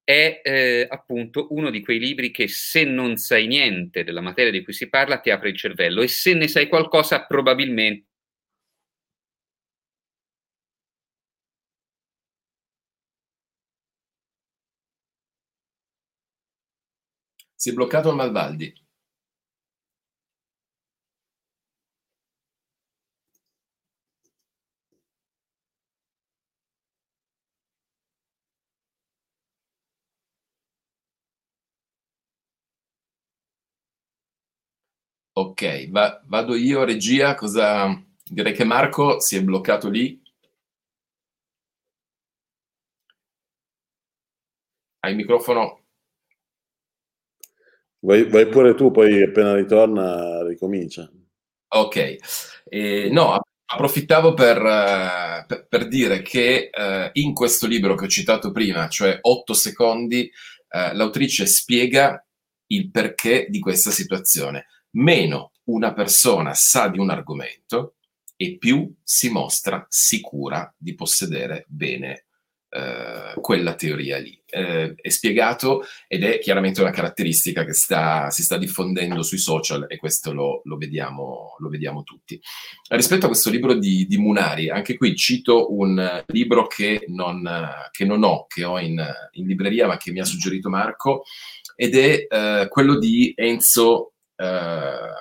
[0.05, 4.63] è eh, appunto uno di quei libri che se non sai niente della materia di
[4.63, 8.07] cui si parla ti apre il cervello e se ne sai qualcosa probabilmente
[17.63, 18.75] Si è bloccato il Malvaldi.
[35.35, 38.03] Ok, va, vado io, regia, cosa...
[38.25, 40.19] Direi che Marco si è bloccato lì.
[45.01, 45.82] Hai il microfono?
[48.05, 51.09] Vai, vai, pure tu, poi appena ritorna ricomincia.
[51.75, 52.17] Ok,
[52.65, 58.89] eh, no, approfittavo per, per, dire che uh, in questo libro che ho citato prima,
[58.89, 60.29] cioè 8 secondi,
[60.69, 62.25] uh, l'autrice spiega
[62.67, 64.67] il perché di questa situazione.
[64.97, 67.95] Meno una persona sa di un argomento
[68.37, 72.27] e più si mostra sicura di possedere bene
[72.75, 74.41] eh, quella teoria lì.
[74.47, 79.85] Eh, è spiegato ed è chiaramente una caratteristica che sta, si sta diffondendo sui social
[79.89, 82.41] e questo lo, lo, vediamo, lo vediamo, tutti.
[82.89, 87.47] Rispetto a questo libro di, di, Munari, anche qui cito un libro che non,
[87.91, 89.03] che non ho, che ho in,
[89.33, 91.25] in, libreria ma che mi ha suggerito Marco
[91.77, 95.13] ed è eh, quello di Enzo, eh,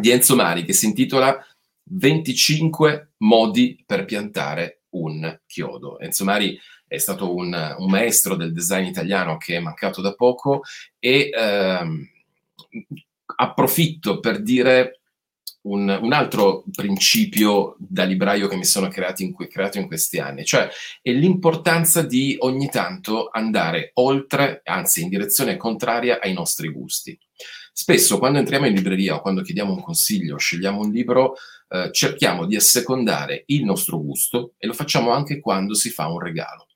[0.00, 1.44] di Enzo Mari che si intitola
[1.82, 5.98] 25 modi per piantare un chiodo.
[5.98, 10.62] Enzo Mari è stato un, un, maestro del design italiano che è mancato da poco
[10.98, 12.08] e ehm,
[13.36, 15.00] approfitto per dire
[15.62, 20.44] un, un, altro principio da libraio che mi sono creato in, creato in questi anni,
[20.44, 20.68] cioè
[21.02, 27.18] è l'importanza di ogni tanto andare oltre, anzi in direzione contraria ai nostri gusti.
[27.80, 32.44] Spesso quando entriamo in libreria o quando chiediamo un consiglio, scegliamo un libro, eh, cerchiamo
[32.44, 36.66] di assecondare il nostro gusto e lo facciamo anche quando si fa un regalo.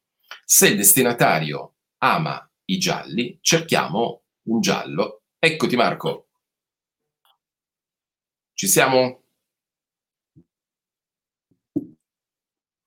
[0.47, 5.25] Se il destinatario ama i gialli, cerchiamo un giallo.
[5.39, 6.29] Eccoti Marco.
[8.55, 9.25] Ci siamo?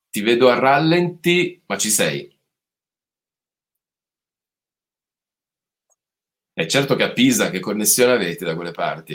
[0.09, 2.35] Ti vedo a rallenti, ma ci sei.
[6.57, 9.13] È certo che a Pisa che connessione avete da quelle parti?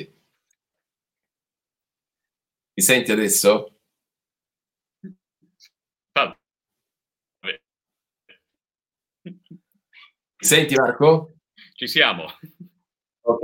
[2.74, 3.80] Mi senti adesso?
[7.42, 7.58] Mi
[10.38, 11.38] senti Marco?
[11.74, 12.26] Ci siamo.
[13.22, 13.40] Ok.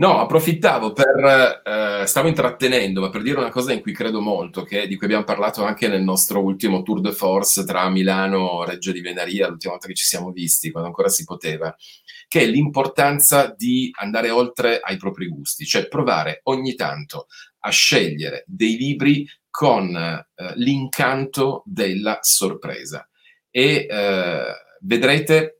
[0.00, 4.62] No, approfittavo per, eh, stavo intrattenendo, ma per dire una cosa in cui credo molto,
[4.62, 8.70] che, di cui abbiamo parlato anche nel nostro ultimo tour de force tra Milano e
[8.70, 11.76] Reggio di Venaria, l'ultima volta che ci siamo visti, quando ancora si poteva,
[12.28, 17.26] che è l'importanza di andare oltre ai propri gusti, cioè provare ogni tanto
[17.58, 23.06] a scegliere dei libri con eh, l'incanto della sorpresa.
[23.50, 24.44] E eh,
[24.80, 25.59] vedrete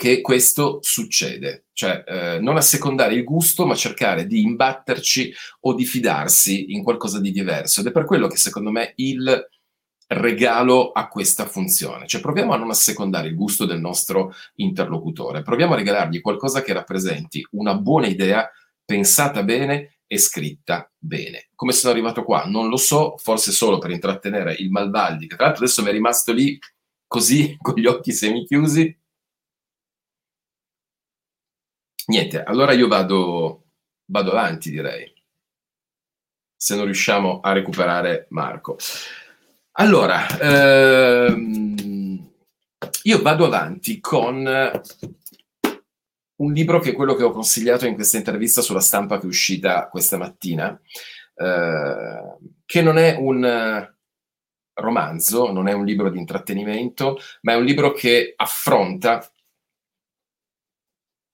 [0.00, 5.30] che questo succede, cioè eh, non assecondare il gusto, ma cercare di imbatterci
[5.60, 7.80] o di fidarsi in qualcosa di diverso.
[7.80, 9.46] Ed è per quello che secondo me il
[10.06, 15.74] regalo ha questa funzione, cioè proviamo a non assecondare il gusto del nostro interlocutore, proviamo
[15.74, 18.50] a regalargli qualcosa che rappresenti una buona idea
[18.82, 21.50] pensata bene e scritta bene.
[21.54, 22.44] Come sono arrivato qua?
[22.46, 25.92] Non lo so, forse solo per intrattenere il Malvaldi, che tra l'altro adesso mi è
[25.92, 26.58] rimasto lì
[27.06, 28.98] così, con gli occhi semichiusi,
[32.10, 33.66] Niente, allora io vado,
[34.06, 35.14] vado avanti, direi,
[36.56, 38.76] se non riusciamo a recuperare Marco.
[39.74, 42.32] Allora, ehm,
[43.04, 44.44] io vado avanti con
[46.34, 49.28] un libro che è quello che ho consigliato in questa intervista sulla stampa che è
[49.28, 50.76] uscita questa mattina,
[51.36, 53.88] eh, che non è un
[54.74, 59.24] romanzo, non è un libro di intrattenimento, ma è un libro che affronta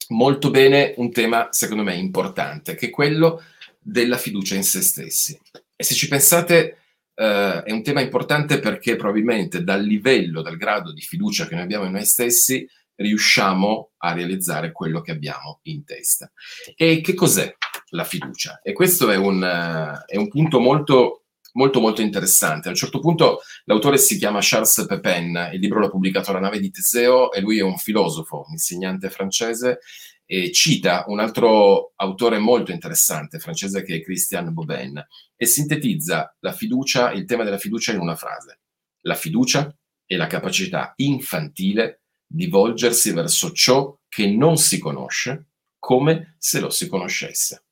[0.08, 3.42] molto bene un tema, secondo me, importante, che è quello
[3.78, 5.38] della fiducia in se stessi.
[5.74, 6.78] E se ci pensate,
[7.14, 11.64] eh, è un tema importante perché probabilmente dal livello, dal grado di fiducia che noi
[11.64, 16.30] abbiamo in noi stessi, riusciamo a realizzare quello che abbiamo in testa.
[16.74, 17.54] E che cos'è
[17.90, 18.60] la fiducia?
[18.62, 21.25] E questo è un, uh, è un punto molto
[21.56, 22.68] molto molto interessante.
[22.68, 26.60] A un certo punto l'autore si chiama Charles Pepin, il libro l'ha pubblicato La nave
[26.60, 29.80] di Teseo e lui è un filosofo, un insegnante francese
[30.24, 35.02] e cita un altro autore molto interessante francese che è Christian Bobin
[35.36, 38.60] e sintetizza la fiducia, il tema della fiducia in una frase.
[39.02, 45.46] La fiducia è la capacità infantile di volgersi verso ciò che non si conosce
[45.78, 47.65] come se lo si conoscesse.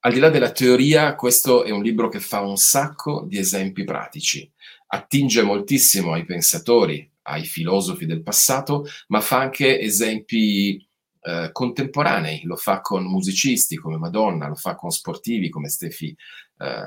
[0.00, 3.82] Al di là della teoria, questo è un libro che fa un sacco di esempi
[3.82, 4.48] pratici,
[4.86, 10.86] attinge moltissimo ai pensatori, ai filosofi del passato, ma fa anche esempi
[11.20, 16.16] eh, contemporanei, lo fa con musicisti come Madonna, lo fa con sportivi come Steffi,
[16.58, 16.82] eh,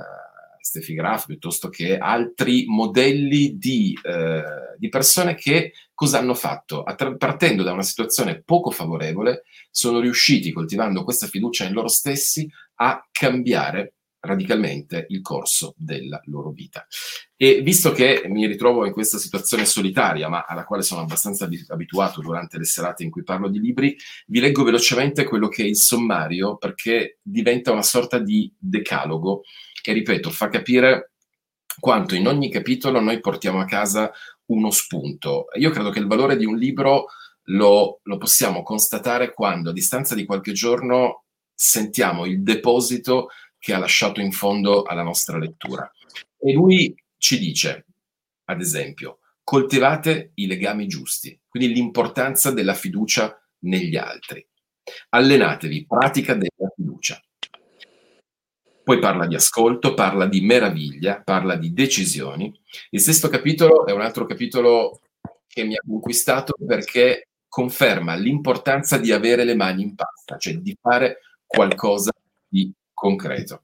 [0.62, 4.43] Steffi Graf, piuttosto che altri modelli di, eh,
[4.78, 6.84] di persone che cosa hanno fatto?
[6.84, 12.49] Attra- partendo da una situazione poco favorevole, sono riusciti, coltivando questa fiducia in loro stessi,
[12.76, 16.86] a cambiare radicalmente il corso della loro vita.
[17.36, 22.22] E visto che mi ritrovo in questa situazione solitaria, ma alla quale sono abbastanza abituato
[22.22, 23.97] durante le serate in cui parlo di libri,
[24.28, 29.41] vi leggo velocemente quello che è il sommario perché diventa una sorta di decalogo
[29.82, 31.11] che, ripeto, fa capire
[31.79, 34.11] quanto in ogni capitolo noi portiamo a casa
[34.45, 35.47] uno spunto.
[35.57, 37.07] Io credo che il valore di un libro
[37.45, 43.77] lo, lo possiamo constatare quando a distanza di qualche giorno sentiamo il deposito che ha
[43.77, 45.89] lasciato in fondo alla nostra lettura.
[46.38, 47.86] E lui ci dice,
[48.45, 54.45] ad esempio, coltivate i legami giusti, quindi l'importanza della fiducia negli altri.
[55.09, 57.21] Allenatevi, pratica della fiducia.
[58.91, 62.53] Poi parla di ascolto, parla di meraviglia, parla di decisioni.
[62.89, 64.99] Il sesto capitolo è un altro capitolo
[65.47, 70.77] che mi ha conquistato perché conferma l'importanza di avere le mani in pasta, cioè di
[70.77, 72.11] fare qualcosa
[72.45, 73.63] di concreto.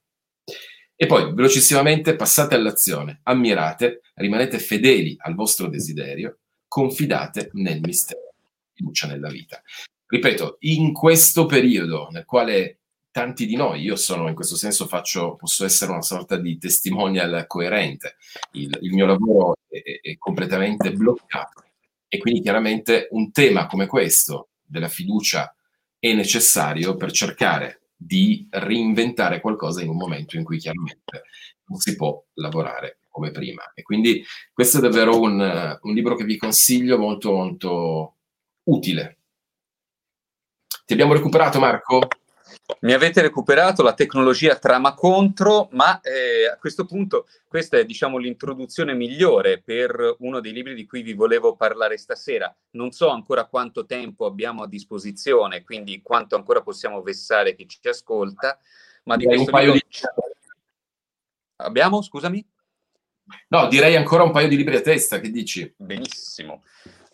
[0.95, 6.37] E poi, velocissimamente, passate all'azione, ammirate, rimanete fedeli al vostro desiderio,
[6.69, 8.33] confidate nel mistero,
[8.71, 9.61] fiducia nella vita.
[10.05, 12.76] Ripeto, in questo periodo nel quale
[13.17, 17.47] tanti di noi, io sono in questo senso faccio, posso essere una sorta di testimonial
[17.47, 18.17] coerente,
[18.51, 21.63] il, il mio lavoro è, è completamente bloccato
[22.07, 25.51] e quindi chiaramente un tema come questo della fiducia
[25.97, 31.23] è necessario per cercare di reinventare qualcosa in un momento in cui chiaramente
[31.69, 33.71] non si può lavorare come prima.
[33.73, 38.15] E quindi questo è davvero un, un libro che vi consiglio molto molto
[38.65, 39.17] utile.
[40.85, 42.07] Ti abbiamo recuperato Marco?
[42.81, 48.17] Mi avete recuperato, la tecnologia trama contro, ma eh, a questo punto questa è diciamo
[48.17, 52.53] l'introduzione migliore per uno dei libri di cui vi volevo parlare stasera.
[52.71, 57.79] Non so ancora quanto tempo abbiamo a disposizione, quindi quanto ancora possiamo vessare chi ci
[57.87, 58.59] ascolta,
[59.03, 59.73] ma di direi questo libro...
[59.73, 59.83] Di...
[61.55, 62.45] Abbiamo, scusami?
[63.47, 65.73] No, direi ancora un paio di libri a testa, che dici?
[65.75, 66.63] Benissimo.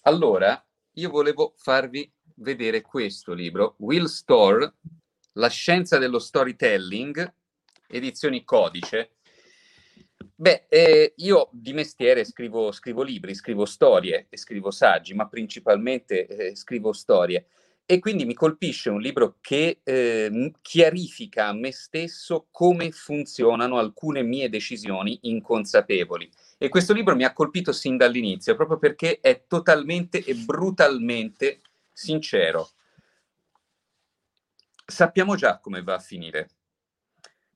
[0.01, 0.61] Allora,
[0.93, 4.73] io volevo farvi vedere questo libro, Will Store,
[5.33, 7.33] la scienza dello storytelling,
[7.87, 9.11] edizioni codice.
[10.35, 16.27] Beh, eh, io di mestiere scrivo, scrivo, libri, scrivo storie e scrivo saggi, ma principalmente
[16.27, 17.47] eh, scrivo storie.
[17.85, 24.23] E quindi mi colpisce un libro che eh, chiarifica a me stesso come funzionano alcune
[24.23, 26.29] mie decisioni inconsapevoli.
[26.57, 31.61] E questo libro mi ha colpito sin dall'inizio, proprio perché è totalmente e brutalmente
[31.91, 32.69] sincero
[34.93, 36.49] sappiamo già come va a finire.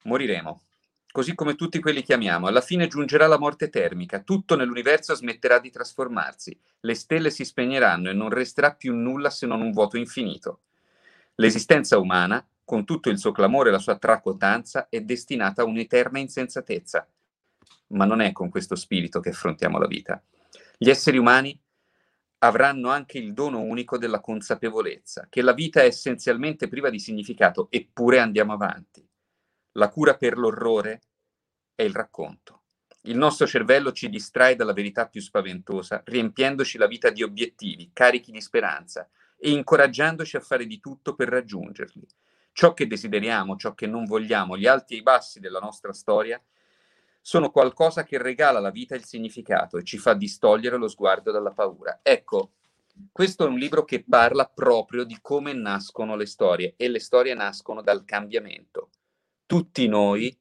[0.04, 0.64] Moriremo,
[1.12, 2.48] così come tutti quelli che amiamo.
[2.48, 8.10] Alla fine giungerà la morte termica, tutto nell'universo smetterà di trasformarsi, le stelle si spegneranno
[8.10, 10.62] e non resterà più nulla se non un vuoto infinito.
[11.36, 16.20] L'esistenza umana, con tutto il suo clamore e la sua tracotanza, è destinata a un'eterna
[16.20, 17.08] insensatezza.
[17.90, 20.22] Ma non è con questo spirito che affrontiamo la vita.
[20.78, 21.58] Gli esseri umani
[22.40, 27.68] avranno anche il dono unico della consapevolezza, che la vita è essenzialmente priva di significato,
[27.70, 29.08] eppure andiamo avanti.
[29.74, 31.02] La cura per l'orrore
[31.74, 32.64] è il racconto.
[33.02, 38.32] Il nostro cervello ci distrae dalla verità più spaventosa, riempiendoci la vita di obiettivi, carichi
[38.32, 39.08] di speranza
[39.38, 42.06] e incoraggiandoci a fare di tutto per raggiungerli.
[42.52, 46.42] Ciò che desideriamo, ciò che non vogliamo, gli alti e i bassi della nostra storia
[47.28, 51.52] sono qualcosa che regala alla vita il significato e ci fa distogliere lo sguardo dalla
[51.52, 52.00] paura.
[52.02, 52.54] Ecco,
[53.12, 57.34] questo è un libro che parla proprio di come nascono le storie e le storie
[57.34, 58.92] nascono dal cambiamento.
[59.46, 60.40] Tutti noi,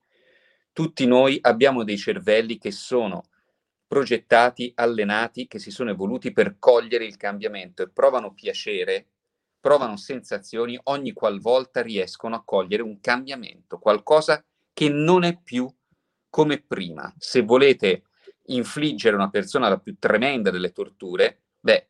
[0.73, 3.25] tutti noi abbiamo dei cervelli che sono
[3.89, 9.09] progettati, allenati, che si sono evoluti per cogliere il cambiamento e provano piacere,
[9.59, 14.41] provano sensazioni ogni qualvolta riescono a cogliere un cambiamento, qualcosa
[14.73, 15.69] che non è più
[16.37, 17.11] come prima.
[17.17, 18.03] Se volete
[18.49, 21.89] infliggere a una persona la più tremenda delle torture, beh,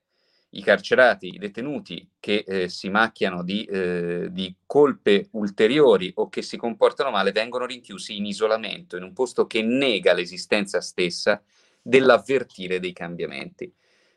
[0.50, 6.42] i carcerati, i detenuti che eh, si macchiano di, eh, di, colpe ulteriori o che
[6.42, 11.42] si comportano male vengono rinchiusi in isolamento, in un posto che nega l'esistenza stessa
[11.82, 13.74] dell'avvertire dei cambiamenti.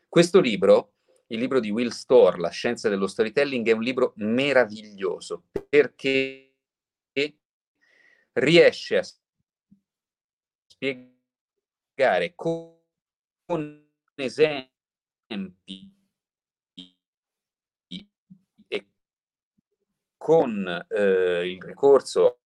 [0.08, 0.92] Questo libro,
[1.26, 6.44] il libro di Will Storr, La scienza dello storytelling, è un libro meraviglioso perché
[8.34, 9.02] riesce a
[10.80, 12.78] spiegare con
[14.14, 15.92] esempi
[20.16, 22.38] con eh, il ricorso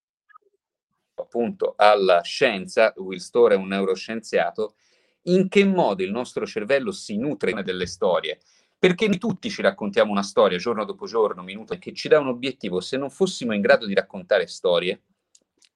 [1.15, 4.75] appunto alla scienza, Will Storr è un neuroscienziato,
[5.23, 8.39] in che modo il nostro cervello si nutre delle storie.
[8.77, 12.27] Perché noi tutti ci raccontiamo una storia giorno dopo giorno, minuto, che ci dà un
[12.27, 12.81] obiettivo.
[12.81, 15.01] Se non fossimo in grado di raccontare storie,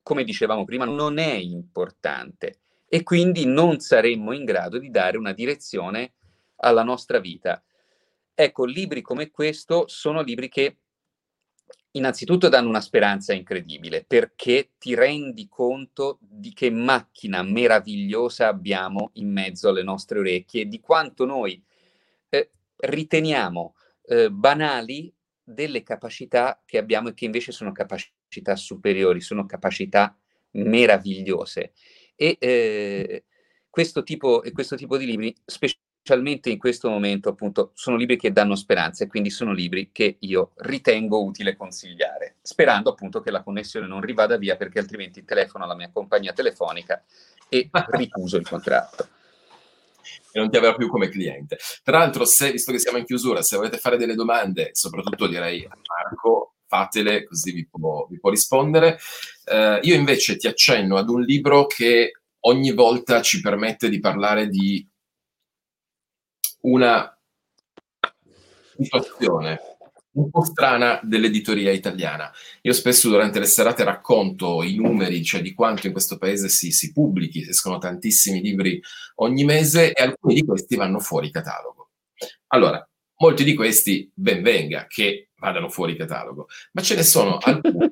[0.09, 5.33] come dicevamo prima, non è importante e quindi non saremmo in grado di dare una
[5.33, 6.13] direzione
[6.55, 7.63] alla nostra vita.
[8.33, 10.77] Ecco, libri come questo sono libri che
[11.91, 19.31] innanzitutto danno una speranza incredibile perché ti rendi conto di che macchina meravigliosa abbiamo in
[19.31, 21.63] mezzo alle nostre orecchie e di quanto noi
[22.29, 23.75] eh, riteniamo
[24.07, 25.13] eh, banali
[25.43, 28.17] delle capacità che abbiamo e che invece sono capacità
[28.55, 30.15] superiori, sono capacità
[30.51, 31.73] meravigliose.
[32.15, 33.25] E eh,
[33.69, 38.55] questo, tipo, questo tipo di libri, specialmente in questo momento, appunto, sono libri che danno
[38.55, 43.87] speranza e quindi sono libri che io ritengo utile consigliare, sperando appunto che la connessione
[43.87, 47.03] non rivada via perché altrimenti telefono alla mia compagnia telefonica
[47.47, 49.07] e ricuso il contratto.
[50.31, 51.57] E non ti avrà più come cliente.
[51.83, 55.65] Tra l'altro, se, visto che siamo in chiusura, se volete fare delle domande, soprattutto direi
[55.65, 58.99] a Marco, fatele così vi può, vi può rispondere.
[59.45, 64.47] Eh, io invece ti accenno ad un libro che ogni volta ci permette di parlare
[64.47, 64.87] di
[66.61, 67.17] una
[68.77, 69.59] situazione
[70.11, 72.31] un po' strana dell'editoria italiana.
[72.61, 76.71] Io spesso durante le serate racconto i numeri, cioè di quanto in questo paese si,
[76.71, 78.81] si pubblichi, escono tantissimi libri
[79.15, 81.91] ogni mese e alcuni di questi vanno fuori catalogo.
[82.47, 82.85] Allora,
[83.17, 87.89] molti di questi ben venga che vadano fuori catalogo, ma ce ne sono alcuni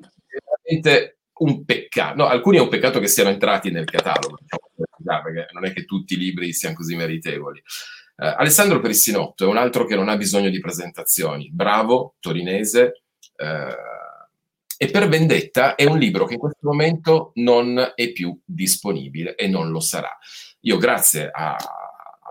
[0.62, 5.48] veramente un peccato, no, alcuni è un peccato che siano entrati nel catalogo, diciamo, perché
[5.52, 7.62] non è che tutti i libri siano così meritevoli.
[8.20, 13.02] Eh, Alessandro Perissinotto è un altro che non ha bisogno di presentazioni, bravo, torinese.
[13.36, 13.76] Eh,
[14.80, 19.48] e per Vendetta è un libro che in questo momento non è più disponibile e
[19.48, 20.16] non lo sarà.
[20.60, 21.56] Io grazie a,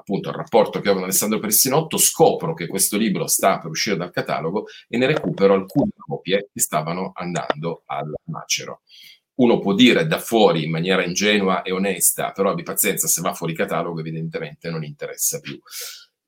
[0.08, 3.98] appunto al rapporto che ho con Alessandro Perissinotto scopro che questo libro sta per uscire
[3.98, 8.82] dal catalogo e ne recupero alcune copie che stavano andando al macero
[9.36, 13.36] uno può dire da fuori in maniera ingenua e onesta, però abbi pazienza, se va
[13.36, 15.60] fuori catalogo evidentemente non interessa più.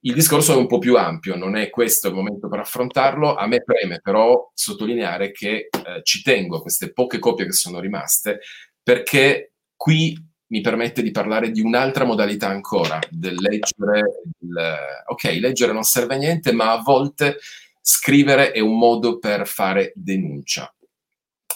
[0.01, 3.33] Il discorso è un po' più ampio, non è questo il momento per affrontarlo.
[3.33, 7.79] A me preme però sottolineare che eh, ci tengo a queste poche copie che sono
[7.79, 8.41] rimaste,
[8.83, 10.15] perché qui
[10.49, 14.21] mi permette di parlare di un'altra modalità ancora, del leggere.
[14.39, 14.77] Il,
[15.07, 17.37] ok, leggere non serve a niente, ma a volte
[17.81, 20.71] scrivere è un modo per fare denuncia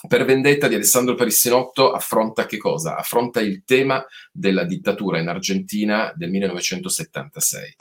[0.06, 2.96] per vendetta di Alessandro Parissinotto affronta che cosa?
[2.96, 7.76] Affronta il tema della dittatura in Argentina del 1976.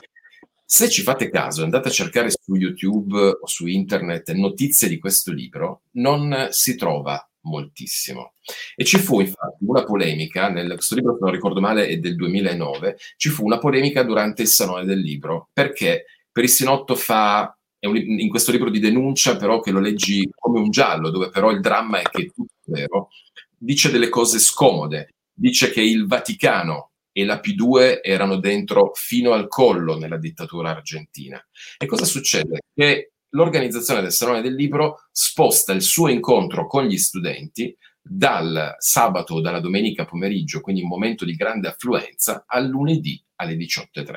[0.66, 5.32] Se ci fate caso, andate a cercare su YouTube o su internet notizie di questo
[5.32, 8.34] libro, non si trova moltissimo.
[8.76, 12.16] E ci fu infatti una polemica, nel, questo libro se non ricordo male è del
[12.16, 17.56] 2009, ci fu una polemica durante il Salone del Libro, perché Perissinotto fa
[17.88, 21.52] un, in questo libro di denuncia, però che lo leggi come un giallo, dove però
[21.52, 23.10] il dramma è che è tutto vero,
[23.58, 29.48] dice delle cose scomode, dice che il Vaticano e la P2 erano dentro fino al
[29.48, 31.44] collo nella dittatura argentina.
[31.78, 32.62] E cosa succede?
[32.74, 39.36] Che l'organizzazione del Salone del Libro sposta il suo incontro con gli studenti dal sabato
[39.36, 44.14] o dalla domenica pomeriggio, quindi un momento di grande affluenza, al lunedì alle 18.30.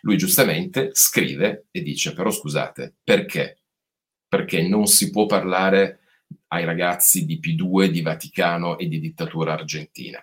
[0.00, 3.58] Lui giustamente scrive e dice, però scusate, perché?
[4.26, 6.00] Perché non si può parlare
[6.48, 10.22] ai ragazzi di P2, di Vaticano e di dittatura argentina.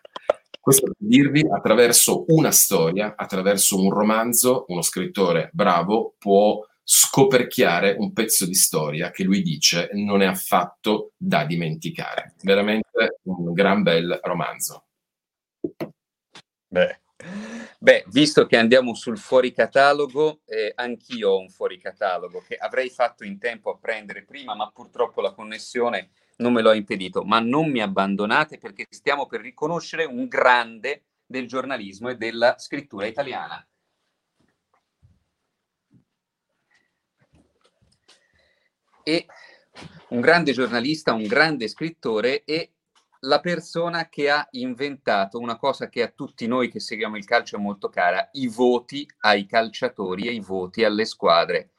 [0.60, 8.12] Questo per dirvi, attraverso una storia, attraverso un romanzo, uno scrittore bravo può scoperchiare un
[8.14, 12.36] pezzo di storia che lui dice non è affatto da dimenticare.
[12.42, 14.88] Veramente un gran bel romanzo.
[16.68, 17.02] Beh,
[17.80, 22.90] Beh, visto che andiamo sul fuori catalogo, eh, anch'io ho un fuori catalogo che avrei
[22.90, 27.24] fatto in tempo a prendere prima, ma purtroppo la connessione non me lo ha impedito.
[27.24, 33.06] Ma non mi abbandonate perché stiamo per riconoscere un grande del giornalismo e della scrittura
[33.06, 33.66] italiana.
[39.04, 39.26] E
[40.10, 42.72] un grande giornalista, un grande scrittore e
[43.26, 47.56] la persona che ha inventato una cosa che a tutti noi che seguiamo il calcio
[47.56, 51.72] è molto cara, i voti ai calciatori e i voti alle squadre.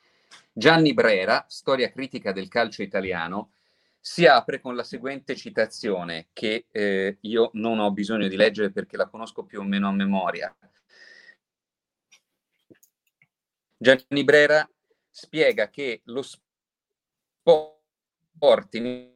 [0.52, 3.52] Gianni Brera, storia critica del calcio italiano,
[4.00, 8.96] si apre con la seguente citazione che eh, io non ho bisogno di leggere perché
[8.96, 10.54] la conosco più o meno a memoria.
[13.76, 14.68] Gianni Brera
[15.10, 16.43] spiega che lo sport
[18.78, 19.12] in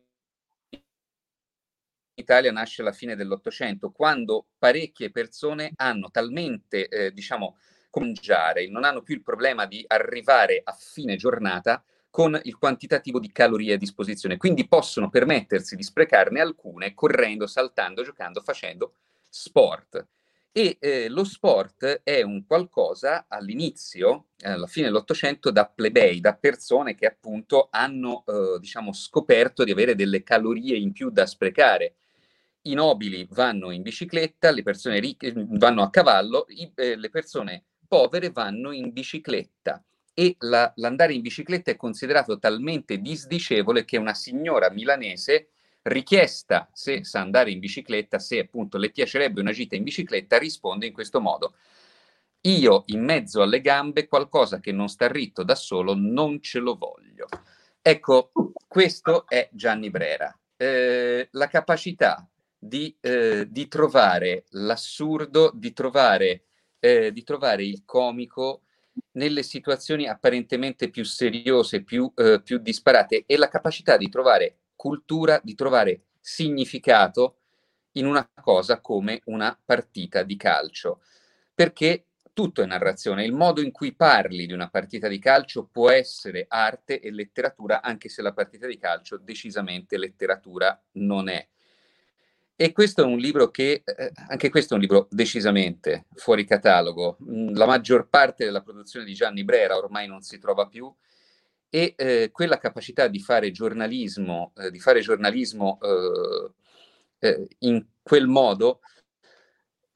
[2.15, 7.57] Italia nasce alla fine dell'Ottocento, quando parecchie persone hanno talmente, eh, diciamo,
[7.99, 13.31] mangiare, non hanno più il problema di arrivare a fine giornata con il quantitativo di
[13.33, 18.95] calorie a disposizione, quindi possono permettersi di sprecarne alcune correndo, saltando, giocando, facendo
[19.29, 20.07] sport.
[20.51, 26.35] E eh, lo sport è un qualcosa all'inizio, eh, alla fine dell'Ottocento, da plebei, da
[26.35, 31.95] persone che appunto hanno, eh, diciamo, scoperto di avere delle calorie in più da sprecare.
[32.63, 37.65] I nobili vanno in bicicletta, le persone ricche vanno a cavallo, i, eh, le persone
[37.87, 39.83] povere vanno in bicicletta.
[40.13, 45.51] E la, l'andare in bicicletta è considerato talmente disdicevole che una signora milanese
[45.89, 50.87] richiesta se sa andare in bicicletta, se appunto le piacerebbe una gita in bicicletta, risponde
[50.87, 51.55] in questo modo.
[52.43, 56.77] Io in mezzo alle gambe qualcosa che non sta ritto da solo non ce lo
[56.77, 57.27] voglio.
[57.83, 58.31] Ecco,
[58.67, 60.37] questo è Gianni Brera.
[60.57, 62.29] Eh, la capacità
[62.59, 66.45] di, eh, di trovare l'assurdo, di trovare,
[66.79, 68.63] eh, di trovare, il comico
[69.13, 75.41] nelle situazioni apparentemente più seriose, più, eh, più disparate e la capacità di trovare cultura,
[75.43, 77.39] di trovare significato
[77.93, 81.03] in una cosa come una partita di calcio.
[81.53, 85.91] Perché tutto è narrazione, il modo in cui parli di una partita di calcio può
[85.91, 91.45] essere arte e letteratura, anche se la partita di calcio decisamente letteratura non è.
[92.55, 97.17] E questo è un libro che, eh, anche questo è un libro decisamente fuori catalogo.
[97.25, 100.93] Mm, la maggior parte della produzione di Gianni Brera ormai non si trova più
[101.71, 108.27] e eh, quella capacità di fare giornalismo, eh, di fare giornalismo eh, eh, in quel
[108.27, 108.81] modo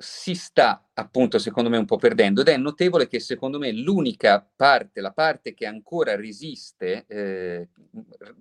[0.02, 2.40] si sta appunto secondo me un po' perdendo.
[2.40, 7.68] Ed è notevole che secondo me l'unica parte, la parte che ancora resiste, eh,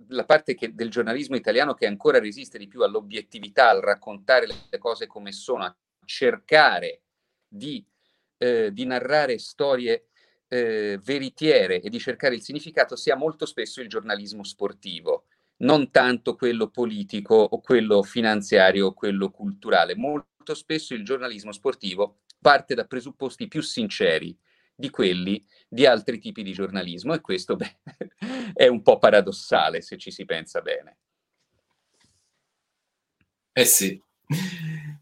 [0.08, 4.78] la parte che, del giornalismo italiano che ancora resiste di più all'obiettività, al raccontare le
[4.78, 7.02] cose come sono, a cercare
[7.46, 7.84] di,
[8.38, 10.08] eh, di narrare storie
[10.52, 15.24] eh, veritiere e di cercare il significato, sia molto spesso il giornalismo sportivo
[15.62, 19.94] non tanto quello politico o quello finanziario o quello culturale.
[19.94, 24.36] Molto spesso il giornalismo sportivo parte da presupposti più sinceri
[24.74, 27.78] di quelli di altri tipi di giornalismo e questo beh,
[28.52, 30.98] è un po' paradossale se ci si pensa bene.
[33.52, 34.02] Eh sì.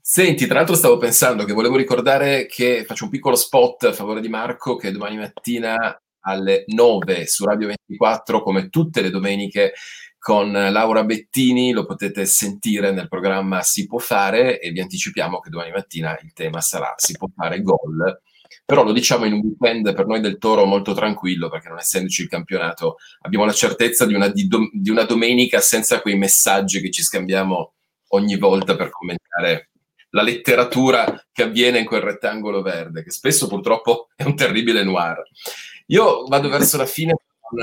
[0.02, 4.20] Senti, tra l'altro stavo pensando che volevo ricordare che faccio un piccolo spot a favore
[4.20, 9.74] di Marco che domani mattina alle 9 su Radio 24 come tutte le domeniche
[10.18, 15.48] con Laura Bettini, lo potete sentire nel programma Si può fare e vi anticipiamo che
[15.48, 18.20] domani mattina il tema sarà Si può fare gol.
[18.64, 22.22] Però lo diciamo in un weekend per noi del Toro molto tranquillo, perché non essendoci
[22.22, 26.80] il campionato abbiamo la certezza di una, di, do, di una domenica senza quei messaggi
[26.80, 27.74] che ci scambiamo
[28.08, 29.69] ogni volta per commentare
[30.10, 35.22] la letteratura che avviene in quel rettangolo verde, che spesso purtroppo è un terribile noir.
[35.86, 37.58] Io vado verso la fine con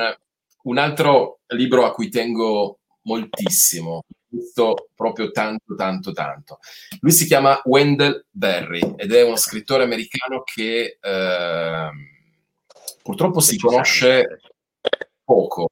[0.63, 6.59] un altro libro a cui tengo moltissimo, visto proprio tanto, tanto, tanto.
[6.99, 11.89] Lui si chiama Wendell Berry ed è uno scrittore americano che eh,
[13.01, 14.41] purtroppo si conosce
[15.23, 15.69] poco.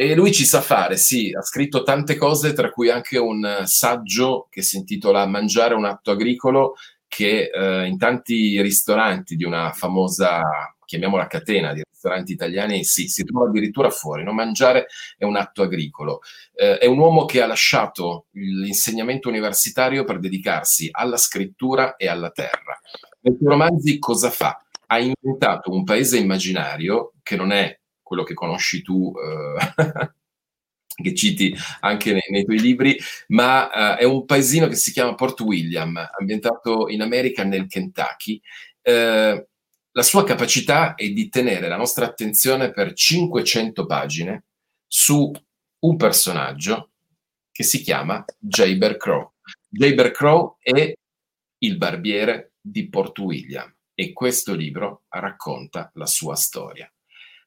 [0.00, 4.46] E lui ci sa fare, sì, ha scritto tante cose, tra cui anche un saggio
[4.48, 6.76] che si intitola Mangiare un atto agricolo,
[7.08, 10.40] che eh, in tanti ristoranti di una famosa,
[10.84, 14.22] chiamiamola catena di ristoranti italiani sì, si trova addirittura fuori.
[14.22, 16.20] Non mangiare è un atto agricolo.
[16.54, 22.30] Eh, è un uomo che ha lasciato l'insegnamento universitario per dedicarsi alla scrittura e alla
[22.30, 22.78] terra.
[23.22, 24.64] Nei suoi romanzi cosa fa?
[24.86, 27.76] Ha inventato un paese immaginario che non è
[28.08, 29.12] quello che conosci tu.
[29.16, 30.12] Eh,
[31.00, 32.98] che citi anche nei, nei tuoi libri,
[33.28, 38.40] ma uh, è un paesino che si chiama Port William, ambientato in America nel Kentucky.
[38.82, 39.46] Uh,
[39.92, 44.44] la sua capacità è di tenere la nostra attenzione per 500 pagine
[44.88, 45.30] su
[45.80, 46.90] un personaggio
[47.52, 49.34] che si chiama Jaber Crow.
[49.68, 50.92] Jaber Crow è
[51.58, 56.90] il barbiere di Port William e questo libro racconta la sua storia.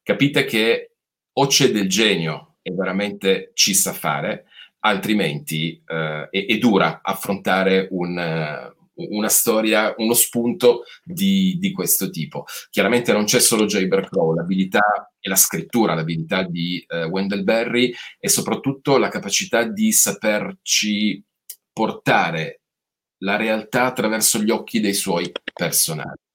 [0.03, 0.91] Capite che
[1.33, 4.45] o c'è del genio e veramente ci sa fare,
[4.79, 8.73] altrimenti eh, è, è, dura affrontare un,
[9.09, 12.45] una storia, uno spunto di, di, questo tipo.
[12.69, 17.93] Chiaramente non c'è solo Jaber Crow, l'abilità e la scrittura, l'abilità di uh, Wendell Berry
[18.19, 21.23] e soprattutto la capacità di saperci
[21.71, 22.61] portare
[23.19, 26.30] la realtà attraverso gli occhi dei suoi personaggi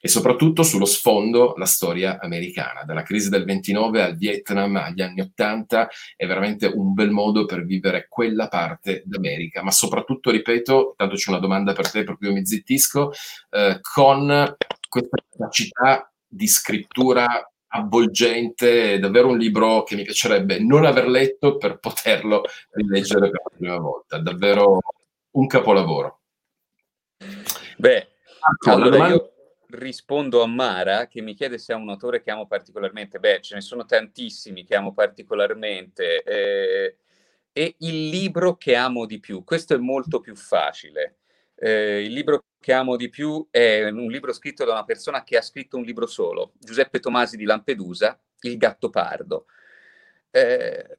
[0.00, 5.20] e soprattutto sullo sfondo la storia americana, dalla crisi del 29 al Vietnam agli anni
[5.20, 11.14] 80 è veramente un bel modo per vivere quella parte d'America, ma soprattutto, ripeto, tanto
[11.14, 13.12] c'è una domanda per te, proprio mi zittisco,
[13.50, 14.56] eh, con
[14.88, 21.56] questa capacità di scrittura avvolgente, è davvero un libro che mi piacerebbe non aver letto
[21.56, 24.78] per poterlo rileggere per la prima volta, davvero
[25.32, 26.20] un capolavoro.
[27.78, 28.08] Beh,
[28.66, 29.14] allora domanda...
[29.14, 29.33] io
[29.74, 33.18] rispondo a Mara che mi chiede se è un autore che amo particolarmente.
[33.18, 36.22] Beh, ce ne sono tantissimi che amo particolarmente.
[36.22, 36.96] Eh,
[37.52, 41.18] e il libro che amo di più, questo è molto più facile.
[41.54, 45.36] Eh, il libro che amo di più è un libro scritto da una persona che
[45.36, 49.46] ha scritto un libro solo, Giuseppe Tomasi di Lampedusa, Il gatto pardo,
[50.30, 50.98] eh,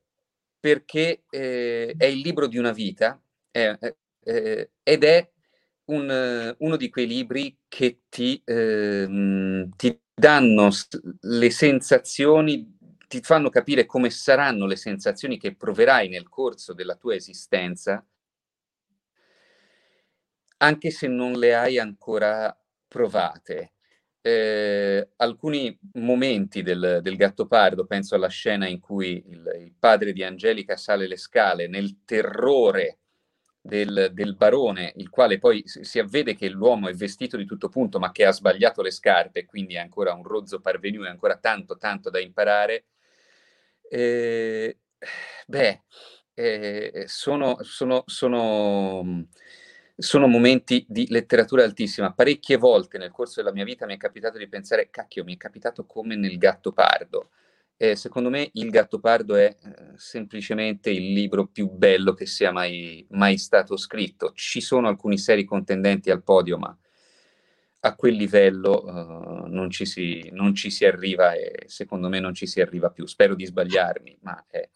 [0.59, 3.19] perché eh, è il libro di una vita
[3.51, 5.29] ed è
[5.85, 10.69] un, uno di quei libri che ti, eh, ti danno
[11.21, 17.15] le sensazioni, ti fanno capire come saranno le sensazioni che proverai nel corso della tua
[17.15, 18.05] esistenza,
[20.57, 22.57] anche se non le hai ancora
[22.87, 23.73] provate.
[24.21, 30.23] Eh, alcuni momenti del, del Gattopardo, penso alla scena in cui il, il padre di
[30.23, 33.01] Angelica sale le scale nel terrore
[33.65, 37.97] del, del, barone, il quale poi si avvede che l'uomo è vestito di tutto punto,
[37.97, 41.75] ma che ha sbagliato le scarpe, quindi è ancora un rozzo parvenu, è ancora tanto,
[41.75, 42.85] tanto da imparare.
[43.89, 44.77] Eh,
[45.47, 45.81] beh,
[46.35, 49.25] eh, sono, sono, sono,
[49.97, 52.13] sono momenti di letteratura altissima.
[52.13, 55.37] Parecchie volte nel corso della mia vita mi è capitato di pensare, cacchio, mi è
[55.37, 57.31] capitato come nel gatto pardo.
[57.77, 63.05] Eh, secondo me Il Gattopardo è eh, semplicemente il libro più bello che sia mai,
[63.09, 64.31] mai, stato scritto.
[64.33, 66.77] Ci sono alcuni seri contendenti al podio, ma
[67.81, 72.33] a quel livello uh, non, ci si, non, ci si, arriva e secondo me non
[72.33, 73.05] ci si arriva più.
[73.05, 74.67] Spero di sbagliarmi, ma è,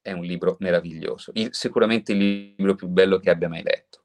[0.00, 1.32] è un libro meraviglioso.
[1.34, 4.02] Il, sicuramente il libro più bello che abbia mai letto.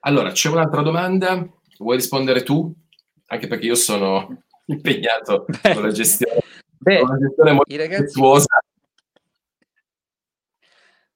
[0.00, 1.46] Allora, c'è un'altra domanda.
[1.78, 2.74] Vuoi rispondere tu?
[3.26, 6.40] Anche perché io sono impegnato beh, con la gestione,
[6.78, 8.20] beh, con la gestione molto ragazzi.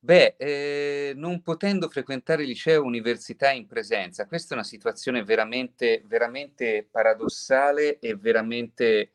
[0.03, 6.03] Beh, eh, non potendo frequentare liceo e università in presenza, questa è una situazione veramente,
[6.07, 9.13] veramente paradossale e veramente,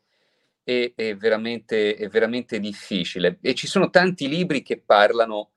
[0.62, 3.38] e, e veramente, e veramente difficile.
[3.40, 5.50] E ci sono tanti libri che parlano,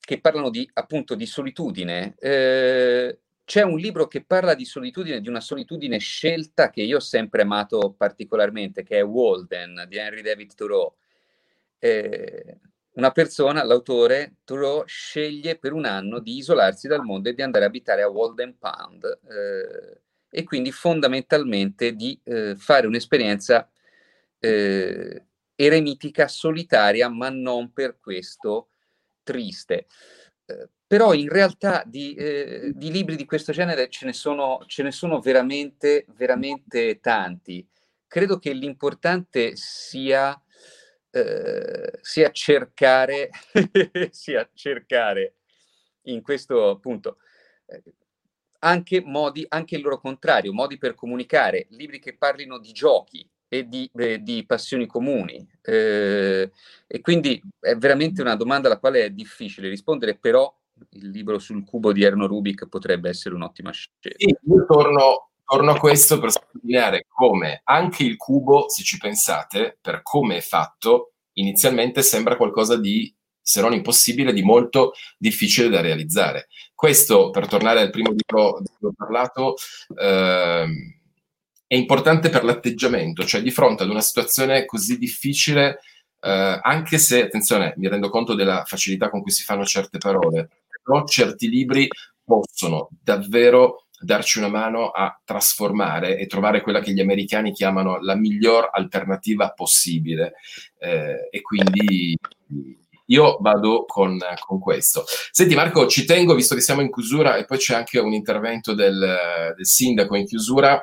[0.00, 2.14] che parlano di, appunto di solitudine.
[2.18, 7.00] Eh, c'è un libro che parla di solitudine, di una solitudine scelta che io ho
[7.00, 10.92] sempre amato particolarmente, che è Walden di Henry David Thoreau.
[11.78, 12.58] Eh,
[12.94, 17.66] una persona, l'autore Thoreau, sceglie per un anno di isolarsi dal mondo e di andare
[17.66, 23.70] a abitare a Walden Pound eh, e quindi fondamentalmente di eh, fare un'esperienza
[24.40, 25.24] eh,
[25.54, 28.70] eremitica solitaria, ma non per questo
[29.22, 29.86] triste.
[30.86, 34.92] Però in realtà di, eh, di, libri di questo genere ce ne sono, ce ne
[34.92, 37.66] sono veramente, veramente tanti.
[38.06, 40.40] Credo che l'importante sia,
[41.10, 43.30] eh, sia cercare,
[44.10, 45.34] sia cercare
[46.02, 47.18] in questo appunto
[47.66, 47.82] eh,
[48.60, 53.68] anche modi, anche il loro contrario, modi per comunicare, libri che parlino di giochi, e
[53.68, 55.46] di, eh, di passioni comuni.
[55.62, 56.50] Eh,
[56.86, 60.52] e quindi è veramente una domanda alla quale è difficile rispondere, però
[60.90, 64.16] il libro sul cubo di Erno Rubik potrebbe essere un'ottima scelta.
[64.18, 69.78] Sì, io torno, torno a questo per sottolineare come anche il cubo, se ci pensate,
[69.80, 75.80] per come è fatto, inizialmente sembra qualcosa di, se non impossibile, di molto difficile da
[75.80, 76.48] realizzare.
[76.74, 79.54] Questo, per tornare al primo libro di cui ho parlato,
[79.98, 80.94] ehm,
[81.68, 85.80] è importante per l'atteggiamento, cioè di fronte ad una situazione così difficile,
[86.20, 90.48] eh, anche se, attenzione, mi rendo conto della facilità con cui si fanno certe parole,
[90.86, 91.88] però certi libri
[92.22, 98.14] possono davvero darci una mano a trasformare e trovare quella che gli americani chiamano la
[98.14, 100.34] miglior alternativa possibile.
[100.78, 102.16] Eh, e quindi
[103.06, 105.04] io vado con, con, questo.
[105.30, 108.74] Senti Marco, ci tengo, visto che siamo in chiusura e poi c'è anche un intervento
[108.74, 110.80] del, del sindaco in chiusura,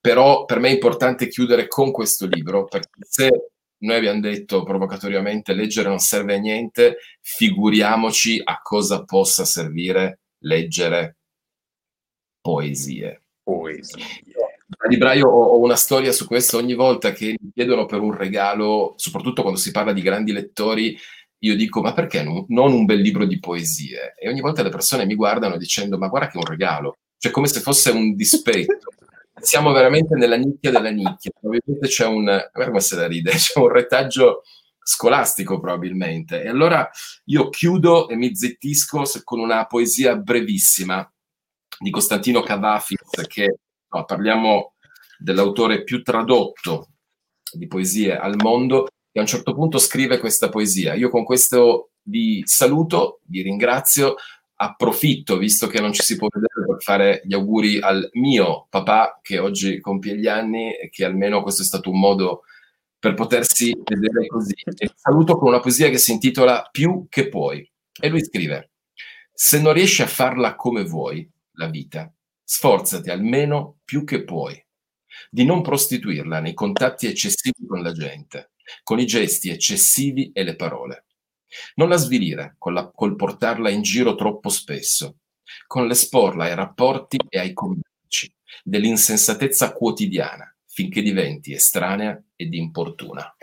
[0.00, 3.30] però per me è importante chiudere con questo libro, perché se
[3.84, 11.16] noi abbiamo detto provocatoriamente leggere non serve a niente, figuriamoci a cosa possa servire leggere
[12.40, 13.20] poesie.
[13.42, 14.02] Poesie.
[14.76, 18.94] A libraio ho, una storia su questo, ogni volta che mi chiedono per un regalo,
[18.96, 20.98] soprattutto quando si parla di grandi lettori,
[21.38, 24.14] io dico ma perché non, non un bel libro di poesie?
[24.18, 27.30] E ogni volta le persone mi guardano dicendo ma guarda che è un regalo, cioè
[27.30, 28.78] come se fosse un dispetto
[29.44, 31.30] siamo veramente nella nicchia della nicchia.
[31.38, 34.42] Probabilmente c'è un, come se la ride, c'è un retaggio
[34.82, 36.42] scolastico probabilmente.
[36.42, 36.88] E allora
[37.24, 41.08] io chiudo e mi zittisco con una poesia brevissima
[41.78, 43.58] di Costantino Cavafis, che
[43.88, 44.74] no, parliamo
[45.18, 46.88] dell'autore più tradotto
[47.52, 50.94] di poesie al mondo, e a un certo punto scrive questa poesia.
[50.94, 54.16] Io con questo vi saluto, vi ringrazio,
[54.56, 59.18] approfitto, visto che non ci si può vedere, per fare gli auguri al mio papà
[59.22, 62.42] che oggi compie gli anni e che almeno questo è stato un modo
[62.98, 64.54] per potersi vedere così.
[64.76, 67.68] E saluto con una poesia che si intitola Più che puoi.
[68.00, 68.70] E lui scrive,
[69.32, 72.12] se non riesci a farla come vuoi, la vita,
[72.42, 74.62] sforzati almeno più che puoi
[75.30, 78.52] di non prostituirla nei contatti eccessivi con la gente,
[78.82, 81.04] con i gesti eccessivi e le parole.
[81.76, 85.18] Non la svilire la, col portarla in giro troppo spesso,
[85.66, 88.32] con l'esporla ai rapporti e ai commerci
[88.62, 93.36] dell'insensatezza quotidiana finché diventi estranea ed importuna.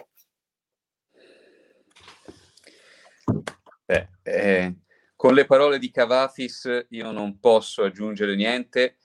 [3.86, 4.76] Beh, eh,
[5.16, 8.98] con le parole di Cavafis io non posso aggiungere niente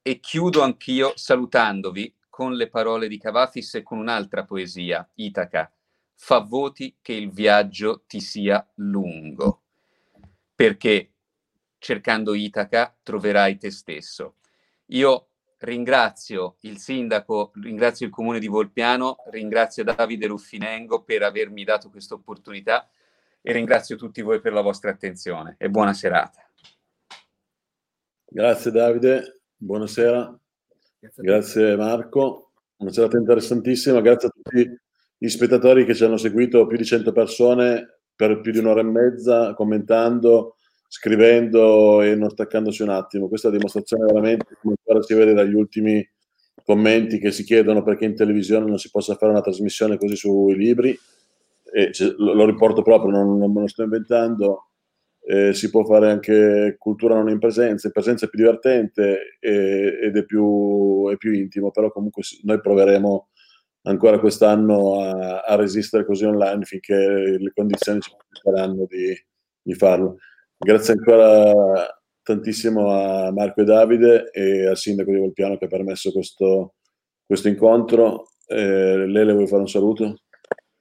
[0.00, 5.70] e chiudo anch'io salutandovi con le parole di Cavafis e con un'altra poesia, Itaca,
[6.14, 9.62] fa voti che il viaggio ti sia lungo,
[10.54, 11.10] perché
[11.78, 14.36] cercando Itaca troverai te stesso.
[14.86, 15.28] Io
[15.58, 22.14] ringrazio il sindaco, ringrazio il comune di Volpiano, ringrazio Davide Ruffinengo per avermi dato questa
[22.14, 22.88] opportunità
[23.40, 26.48] e ringrazio tutti voi per la vostra attenzione e buona serata.
[28.24, 30.38] Grazie Davide, buonasera.
[31.16, 34.83] Grazie Marco, una serata interessantissima, grazie a tutti
[35.24, 38.84] gli spettatori che ci hanno seguito, più di 100 persone per più di un'ora e
[38.84, 40.56] mezza, commentando,
[40.86, 43.28] scrivendo e non staccandosi un attimo.
[43.28, 46.06] Questa dimostrazione veramente, come ancora si vede dagli ultimi
[46.62, 50.54] commenti che si chiedono perché in televisione non si possa fare una trasmissione così sui
[50.56, 50.96] libri.
[51.72, 54.72] E lo, lo riporto proprio, non, non me lo sto inventando.
[55.26, 60.00] Eh, si può fare anche cultura non in presenza, in presenza è più divertente e,
[60.02, 63.28] ed è più, è più intimo, però comunque noi proveremo
[63.84, 68.10] ancora quest'anno a, a, resistere così online finché le condizioni ci
[68.42, 69.14] permetteranno di,
[69.62, 70.18] di, farlo.
[70.56, 71.52] Grazie ancora
[72.22, 76.74] tantissimo a Marco e Davide e al sindaco di Volpiano che ha permesso questo,
[77.26, 78.28] questo incontro.
[78.46, 80.18] Eh, Lele, vuoi fare un saluto?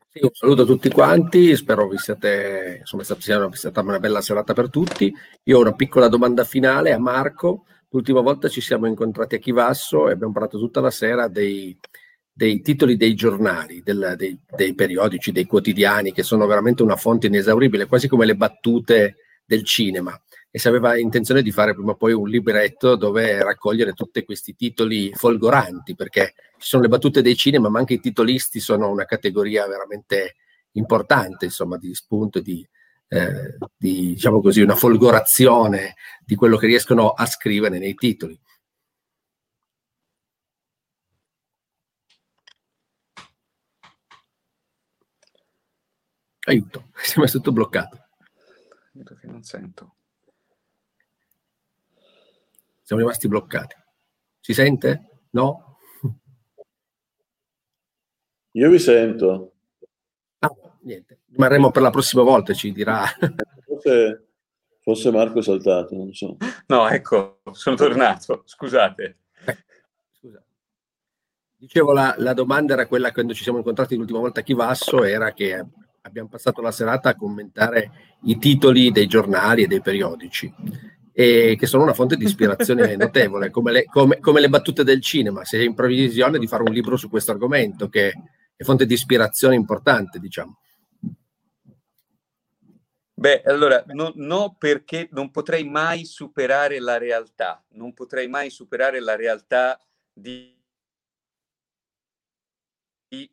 [0.09, 4.53] Sì, un saluto a tutti quanti, spero vi siate, insomma, sia stata una bella serata
[4.53, 5.11] per tutti.
[5.43, 7.65] Io ho una piccola domanda finale a Marco.
[7.89, 11.77] L'ultima volta ci siamo incontrati a Chivasso e abbiamo parlato tutta la sera dei,
[12.33, 17.27] dei titoli dei giornali, del, dei, dei, periodici, dei quotidiani, che sono veramente una fonte
[17.27, 19.15] inesauribile, quasi come le battute
[19.45, 20.19] del cinema.
[20.49, 24.55] E se aveva intenzione di fare prima o poi un libretto dove raccogliere tutti questi
[24.55, 29.05] titoli folgoranti, perché ci sono le battute dei cinema, ma anche i titolisti sono una
[29.05, 30.35] categoria veramente
[30.73, 32.67] importante, insomma, di spunto, di,
[33.09, 35.95] eh, di diciamo così, una folgorazione
[36.25, 38.39] di quello che riescono a scrivere nei titoli.
[46.45, 48.07] Aiuto, si è messo tutto bloccato.
[49.03, 49.95] Perché non sento.
[52.81, 53.75] Siamo rimasti bloccati.
[54.39, 55.21] Si sente?
[55.31, 55.77] No?
[58.51, 59.53] Io vi sento.
[60.39, 60.51] Ah,
[60.81, 61.21] niente.
[61.29, 63.03] Rimarremo per la prossima volta, ci dirà.
[63.65, 64.27] Forse,
[64.81, 66.37] forse Marco è saltato, non so.
[66.67, 69.19] No, ecco, sono tornato, scusate.
[70.11, 70.43] Scusa.
[71.55, 75.33] Dicevo, la, la domanda era quella quando ci siamo incontrati l'ultima volta a Chivasso, era
[75.33, 75.65] che
[76.05, 80.53] abbiamo passato la serata a commentare i titoli dei giornali e dei periodici,
[81.13, 85.01] e che sono una fonte di ispirazione notevole, come le, come, come le battute del
[85.01, 85.45] cinema.
[85.45, 88.13] Se è in previsione di fare un libro su questo argomento, che
[88.55, 90.59] è fonte di ispirazione importante, diciamo.
[93.15, 98.99] Beh, allora, no, no, perché non potrei mai superare la realtà, non potrei mai superare
[98.99, 99.79] la realtà
[100.11, 100.52] di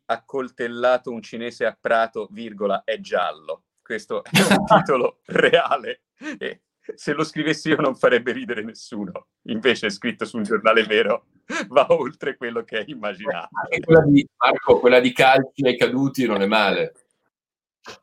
[0.07, 3.65] accoltellato un cinese a Prato, virgola, è giallo.
[3.83, 6.03] Questo è un titolo reale.
[6.39, 6.63] E,
[6.95, 9.29] se lo scrivessi io non farebbe ridere nessuno.
[9.43, 11.27] Invece è scritto su un giornale vero,
[11.69, 13.49] va oltre quello che è immaginato.
[13.85, 16.95] Quella di, Marco, quella di calci ai caduti non è male.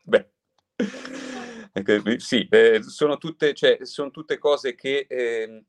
[0.02, 0.30] Beh,
[2.16, 5.64] sì, eh, sono, tutte, cioè, sono tutte cose che, eh,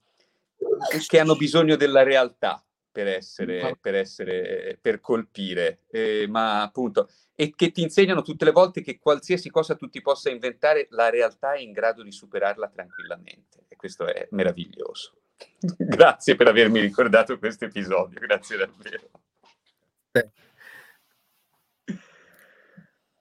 [1.07, 7.53] che hanno bisogno della realtà per essere, per, essere, per colpire, eh, ma appunto, e
[7.55, 11.53] che ti insegnano tutte le volte che qualsiasi cosa tu ti possa inventare, la realtà
[11.53, 13.65] è in grado di superarla tranquillamente.
[13.67, 15.13] E questo è meraviglioso.
[15.77, 19.09] grazie per avermi ricordato questo episodio, grazie davvero.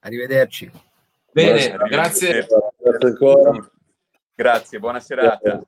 [0.01, 0.71] Arrivederci.
[1.31, 2.47] Bene, grazie.
[2.77, 3.71] Grazie ancora.
[4.35, 5.63] Grazie, buona serata.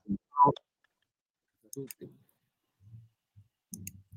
[1.71, 2.19] Tutti.